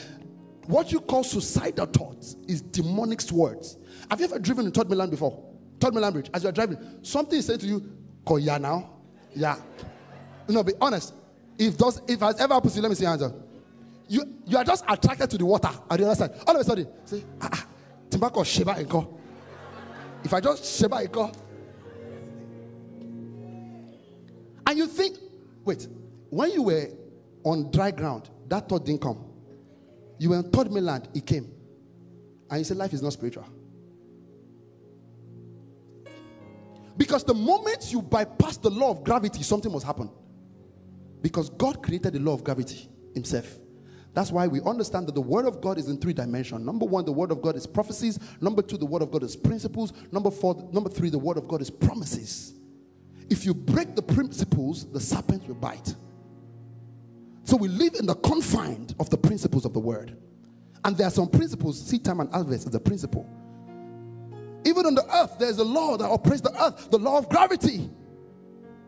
[0.68, 3.78] What you call suicidal thoughts is demonic words.
[4.09, 5.43] Have you ever driven in Third Mainland before?
[5.80, 6.30] Third Mainland Bridge.
[6.34, 7.91] As you're driving, something is saying to you,
[8.26, 8.89] "Call ya now."
[9.36, 9.57] Yeah.
[10.47, 11.14] No, be honest.
[11.57, 13.34] If those, if has ever happened to you, let me see your answer.
[14.07, 16.32] You you are just attracted to the water at the other side.
[16.47, 17.68] All of a sudden, say, ah
[18.09, 19.07] Timbako Sheba Eko.
[20.23, 21.34] If I just Sheba Eko,
[24.65, 25.18] And you think,
[25.65, 25.88] wait,
[26.30, 26.88] when you were
[27.44, 29.23] on dry ground, that thought didn't come.
[30.24, 31.52] You were on third mainland, it came.
[32.50, 33.45] And you said life is not spiritual.
[36.95, 40.10] Because the moment you bypass the law of gravity, something must happen.
[41.22, 43.60] Because God created the law of gravity Himself.
[44.14, 46.66] That's why we understand that the Word of God is in three dimensions.
[46.66, 48.18] Number one, the Word of God is prophecies.
[48.40, 49.91] Number two, the Word of God is principles.
[50.10, 52.54] Number four, number three, the Word of God is promises.
[53.30, 55.94] If you break the principles, the serpent will bite.
[57.44, 60.18] So we live in the confines of the principles of the word.
[60.86, 63.30] And there are some principles, seed time and harvest is a principle.
[64.65, 67.90] Even on the earth, there's a law that operates the earth, the law of gravity.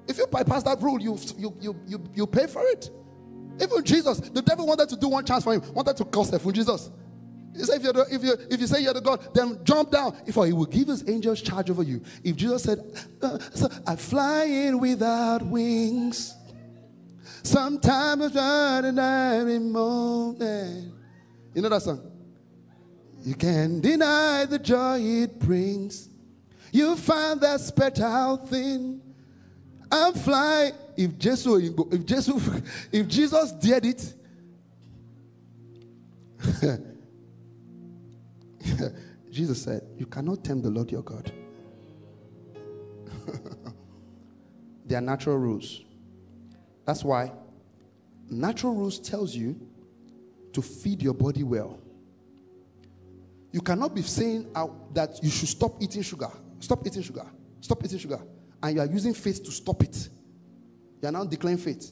[0.08, 2.90] If you bypass that rule, you, you, you, you, you pay for it.
[3.62, 6.52] Even Jesus, the devil wanted to do one chance for him, wanted to curse for
[6.52, 6.92] Jesus.
[7.56, 9.92] He said, if, you're the, if, you if you say you're the God, then jump
[9.92, 10.18] down.
[10.26, 12.02] If he will give his angels charge over you.
[12.24, 12.80] If Jesus said,
[13.22, 16.36] uh, so I fly in without wings,
[17.46, 20.94] sometimes I'm every moment.
[21.54, 22.12] You know that song?
[23.24, 26.10] You can't deny the joy it brings.
[26.72, 29.02] You find that special thing.
[29.92, 30.74] I'm flying.
[30.98, 31.46] If Jesus,
[31.92, 34.14] if Jesus, if Jesus did it,
[39.30, 41.34] Jesus said, You cannot tempt the Lord your God.
[44.86, 45.82] there are natural rules.
[46.86, 47.32] That's why
[48.30, 49.60] natural rules tells you
[50.54, 51.80] to feed your body well.
[53.52, 54.52] You cannot be saying
[54.94, 56.30] that you should stop eating sugar.
[56.60, 57.26] Stop eating sugar.
[57.62, 58.20] Stop eating sugar.
[58.62, 60.10] And you are using faith to stop it.
[61.02, 61.92] You are now declaring faith.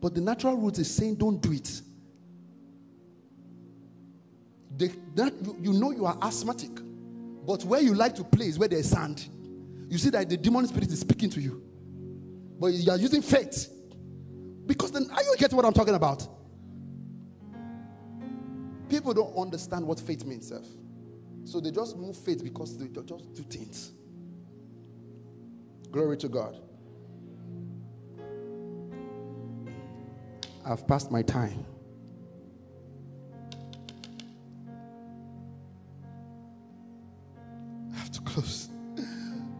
[0.00, 1.80] But the natural root is saying don't do it.
[4.76, 6.70] The, that, you, you know you are asthmatic.
[7.46, 9.28] But where you like to play is where there's sand.
[9.88, 11.62] You see that the demon spirit is speaking to you.
[12.58, 13.68] But you are using faith.
[14.72, 16.26] Because then, are you getting what I'm talking about?
[18.88, 20.66] People don't understand what faith means, self.
[21.44, 23.92] So they just move faith because they just do things.
[25.90, 26.56] Glory to God.
[30.64, 31.66] I've passed my time.
[37.92, 38.70] I have to close.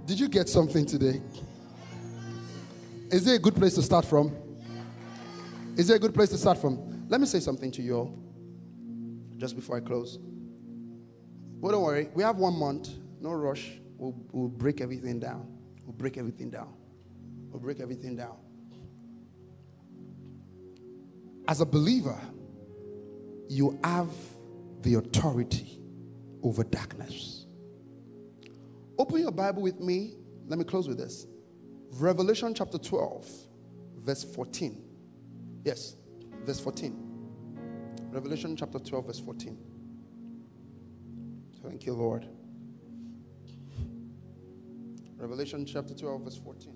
[0.07, 1.21] Did you get something today?
[3.11, 4.42] Is it a good place to start from?
[5.77, 7.07] Is it a good place to start from?
[7.09, 8.19] Let me say something to you all
[9.39, 10.19] just before I close.
[11.61, 12.09] Well, don't worry.
[12.15, 12.91] We have one month.
[13.21, 13.73] No rush.
[13.97, 15.47] We'll, we'll break everything down.
[15.87, 16.75] We'll break everything down.
[17.51, 18.37] We'll break everything down.
[21.49, 22.21] As a believer,
[23.49, 24.11] you have
[24.83, 25.81] the authority
[26.43, 27.47] over darkness.
[28.99, 30.15] Open your Bible with me.
[30.47, 31.27] Let me close with this.
[31.93, 33.27] Revelation chapter 12,
[33.99, 34.92] verse 14.
[35.65, 35.97] Yes,
[36.45, 37.13] verse 14.
[38.11, 39.57] Revelation chapter 12, verse 14.
[41.63, 42.27] Thank you, Lord.
[45.17, 46.75] Revelation chapter 12, verse 14.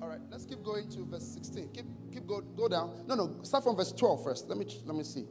[0.00, 1.70] All right, let's keep going to verse 16.
[1.72, 3.04] Keep, keep go, go down.
[3.08, 4.48] No, no, start from verse 12 first.
[4.48, 5.24] Let me, let me see.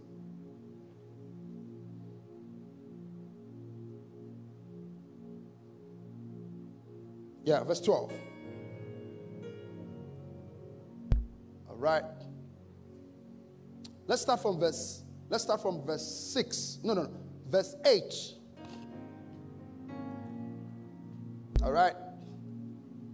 [7.46, 8.12] Yeah, verse 12.
[11.70, 12.04] All right.
[14.07, 16.80] Let's start from verse, let's start from verse 6.
[16.84, 17.11] No, no, no.
[17.49, 18.14] Verse 8.
[21.64, 21.94] All right.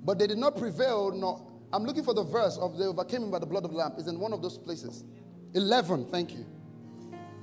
[0.03, 3.31] But they did not prevail, nor I'm looking for the verse of they overcame him
[3.31, 3.93] by the blood of the Lamb.
[3.97, 5.05] Is in one of those places.
[5.53, 6.45] 11, thank you.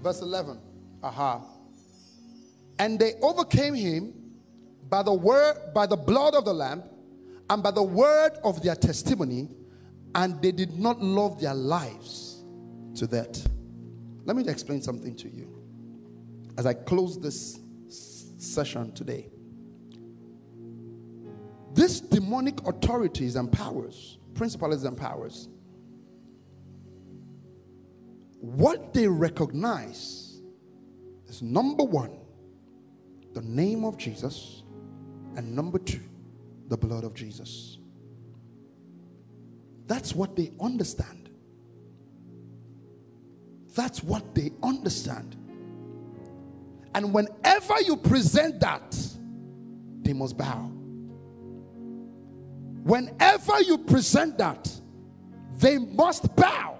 [0.02, 0.60] Verse 11.
[1.02, 1.42] Aha.
[2.78, 4.12] And they overcame him
[4.90, 6.82] by the word, by the blood of the Lamb,
[7.48, 9.48] and by the word of their testimony,
[10.14, 12.27] and they did not love their lives
[12.98, 13.42] to that.
[14.24, 15.58] Let me explain something to you
[16.56, 17.60] as I close this
[18.38, 19.30] session today.
[21.74, 25.48] These demonic authorities and powers, principalities and powers,
[28.40, 30.40] what they recognize
[31.26, 32.18] is number one,
[33.34, 34.62] the name of Jesus,
[35.36, 36.02] and number two,
[36.68, 37.78] the blood of Jesus.
[39.86, 41.17] That's what they understand.
[43.74, 45.36] That's what they understand.
[46.94, 48.96] And whenever you present that,
[50.02, 50.70] they must bow.
[52.82, 54.72] Whenever you present that,
[55.58, 56.78] they must bow.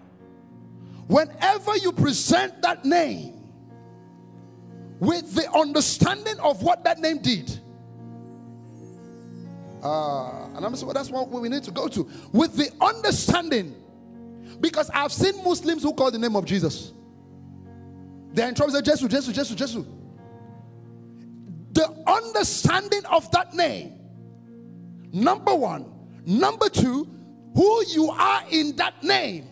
[1.06, 3.34] Whenever you present that name
[5.00, 7.60] with the understanding of what that name did,
[9.82, 13.74] uh, and I'm saying well, that's what we need to go to with the understanding.
[14.60, 16.92] Because I've seen Muslims who call the name of Jesus.
[18.32, 18.72] They're in trouble.
[18.74, 19.84] Say Jesus, Jesus, Jesus, Jesus.
[21.72, 23.94] The understanding of that name.
[25.12, 25.98] Number one,
[26.28, 27.08] Number two,
[27.54, 29.48] who you are in that name.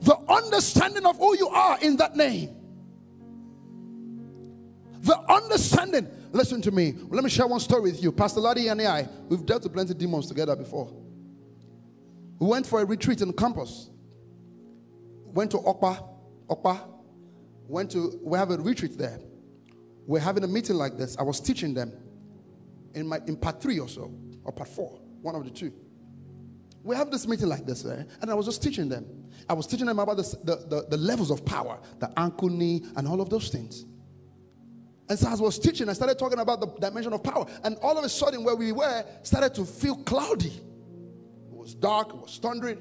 [0.00, 2.50] The understanding of who you are in that name.
[5.02, 6.08] The understanding.
[6.32, 6.94] Listen to me.
[7.10, 8.10] Let me share one story with you.
[8.10, 10.92] Pastor Ladi and I, we've dealt with plenty of demons together before.
[12.38, 13.90] We went for a retreat in campus.
[15.24, 16.06] Went to Okpa.
[16.48, 16.88] Okpa.
[17.68, 19.18] Went to, we have a retreat there.
[20.06, 21.16] We're having a meeting like this.
[21.18, 21.92] I was teaching them
[22.94, 24.12] in my in part three or so
[24.44, 25.72] or part four, one of the two.
[26.84, 28.04] We have this meeting like this, eh?
[28.20, 29.06] and I was just teaching them.
[29.48, 32.84] I was teaching them about the, the, the, the levels of power, the ankle, knee,
[32.94, 33.84] and all of those things.
[35.08, 37.46] And so as I was teaching, I started talking about the dimension of power.
[37.64, 40.60] And all of a sudden, where we were started to feel cloudy.
[41.66, 42.78] It was dark, it was thundering.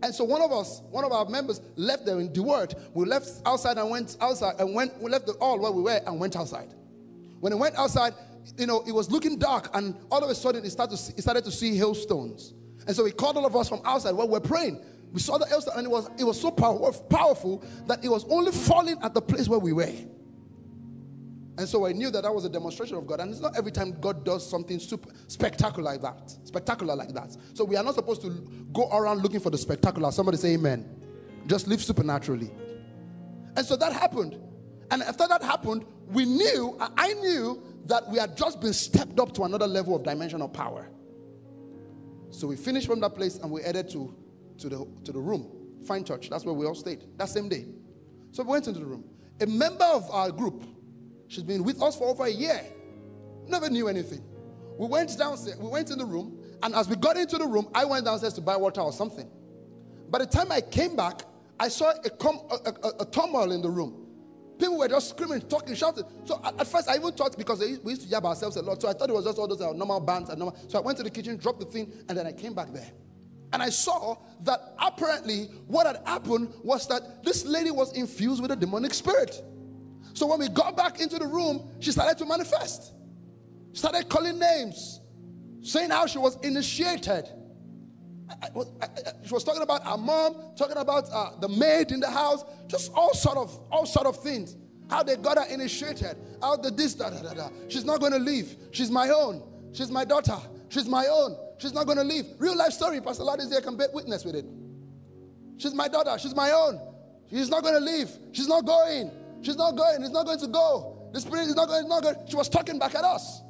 [0.00, 2.72] And so one of us, one of our members left there in the word.
[2.94, 6.00] We left outside and went outside and went, we left the all where we were
[6.06, 6.72] and went outside.
[7.40, 8.14] When we went outside,
[8.56, 11.14] you know, it was looking dark, and all of a sudden, he started to see,
[11.16, 12.54] he started to see hailstones.
[12.86, 14.80] And so he called all of us from outside while we're praying.
[15.12, 18.24] We saw the hailstone, and it was it was so power, powerful that it was
[18.30, 19.92] only falling at the place where we were.
[21.58, 23.18] And so I knew that that was a demonstration of God.
[23.18, 26.30] And it's not every time God does something super spectacular like that.
[26.44, 27.36] Spectacular like that.
[27.52, 28.30] So we are not supposed to
[28.72, 30.12] go around looking for the spectacular.
[30.12, 30.88] Somebody say amen.
[31.48, 32.52] Just live supernaturally.
[33.56, 34.38] And so that happened.
[34.92, 39.34] And after that happened, we knew, I knew that we had just been stepped up
[39.34, 40.88] to another level of dimension of power.
[42.30, 44.14] So we finished from that place and we headed to,
[44.58, 45.50] to, the, to the room,
[45.88, 46.30] Fine Touch.
[46.30, 47.66] That's where we all stayed that same day.
[48.30, 49.02] So we went into the room.
[49.40, 50.64] A member of our group,
[51.28, 52.64] she's been with us for over a year,
[53.46, 54.24] never knew anything.
[54.78, 57.68] We went downstairs, we went in the room, and as we got into the room,
[57.74, 59.28] I went downstairs to buy water or something.
[60.10, 61.22] By the time I came back,
[61.60, 64.06] I saw a, com- a, a, a turmoil in the room.
[64.58, 66.04] People were just screaming, talking, shouting.
[66.24, 68.62] So at, at first, I even thought because they, we used to yab ourselves a
[68.62, 68.82] lot.
[68.82, 70.58] So I thought it was just all those uh, normal bands and normal.
[70.68, 72.90] So I went to the kitchen, dropped the thing, and then I came back there.
[73.52, 78.50] And I saw that apparently what had happened was that this lady was infused with
[78.50, 79.42] a demonic spirit.
[80.14, 82.92] So when we got back into the room, she started to manifest.
[83.72, 85.00] She started calling names,
[85.62, 87.28] saying how she was initiated.
[88.30, 88.88] I, I, I,
[89.24, 92.92] she was talking about her mom, talking about uh, the maid in the house, just
[92.92, 94.56] all sort of all sort of things.
[94.90, 97.48] How they got her initiated, how the this da da da da.
[97.68, 98.56] She's not going to leave.
[98.72, 99.42] She's my own.
[99.72, 100.36] She's my daughter.
[100.68, 101.36] She's my own.
[101.58, 102.26] She's not going to leave.
[102.38, 103.00] Real life story.
[103.00, 104.46] Pastor Ladis here can bear witness with it.
[105.58, 106.16] She's my daughter.
[106.18, 106.80] She's my own.
[107.30, 108.10] She's not going to leave.
[108.32, 109.10] She's not going.
[109.42, 110.02] She's not going.
[110.02, 111.10] He's not going to go.
[111.12, 111.88] The spirit is not going.
[111.88, 112.16] Not going.
[112.26, 113.42] She was talking back at us,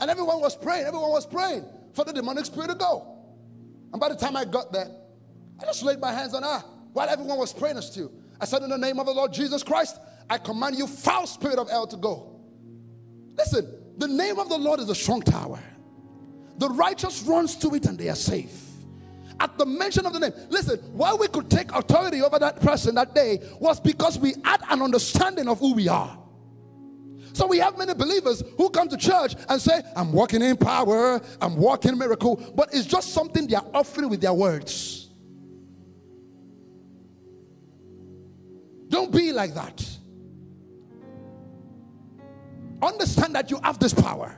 [0.00, 0.86] and everyone was praying.
[0.86, 3.16] Everyone was praying for the demonic spirit to go.
[3.92, 4.88] And by the time I got there,
[5.60, 8.12] I just laid my hands on her while everyone was praying still.
[8.40, 9.98] I said, In the name of the Lord Jesus Christ,
[10.30, 12.40] I command you, foul spirit of hell, to go.
[13.36, 15.60] Listen, the name of the Lord is a strong tower.
[16.58, 18.67] The righteous runs to it and they are safe.
[19.40, 22.94] At the mention of the name, listen, why we could take authority over that person
[22.96, 26.18] that day was because we had an understanding of who we are.
[27.32, 31.20] So we have many believers who come to church and say, I'm walking in power,
[31.40, 35.10] I'm walking miracle, but it's just something they are offering with their words.
[38.88, 39.86] Don't be like that.
[42.82, 44.36] Understand that you have this power.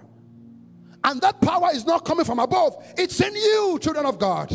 [1.05, 4.53] And that power is not coming from above, it's in you, children of God.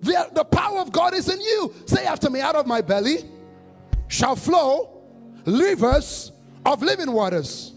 [0.00, 1.74] The, the power of God is in you.
[1.86, 3.18] Say after me, out of my belly
[4.08, 5.02] shall flow
[5.44, 6.32] rivers
[6.64, 7.72] of living waters.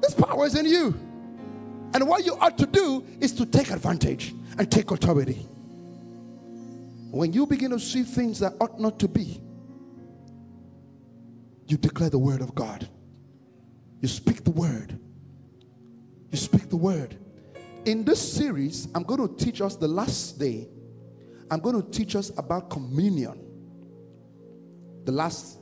[0.00, 0.94] This power is in you.
[1.94, 5.46] And what you ought to do is to take advantage and take authority.
[7.10, 9.40] When you begin to see things that ought not to be,
[11.66, 12.88] you declare the word of God.
[14.00, 14.98] You speak the word.
[16.30, 17.16] You speak the word.
[17.86, 20.68] In this series, I'm going to teach us the last day.
[21.50, 23.42] I'm going to teach us about communion.
[25.04, 25.58] The last,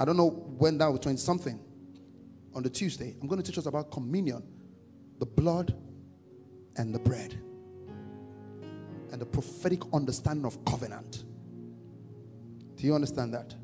[0.00, 1.60] I don't know when that was 20 something
[2.54, 4.42] on the Tuesday, I'm going to teach us about communion,
[5.20, 5.76] the blood
[6.76, 7.40] and the bread,
[9.12, 11.24] and the prophetic understanding of covenant.
[12.76, 13.54] Do you understand that?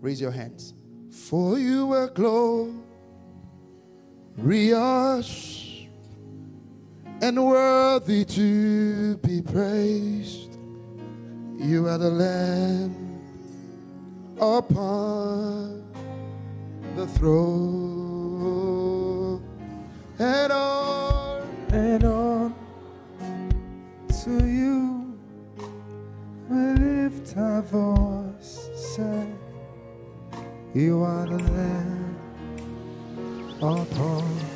[0.00, 0.74] Raise your hands.
[1.10, 2.76] For you are glorious
[7.22, 10.45] and worthy to be praised.
[11.58, 12.94] You are the Lamb
[14.40, 15.84] upon
[16.94, 18.56] the throne.
[20.18, 21.42] And on.
[21.72, 22.54] And on.
[24.24, 25.06] To you
[26.48, 29.26] we lift our voice say
[30.74, 32.16] you are the lamb
[33.60, 34.55] upon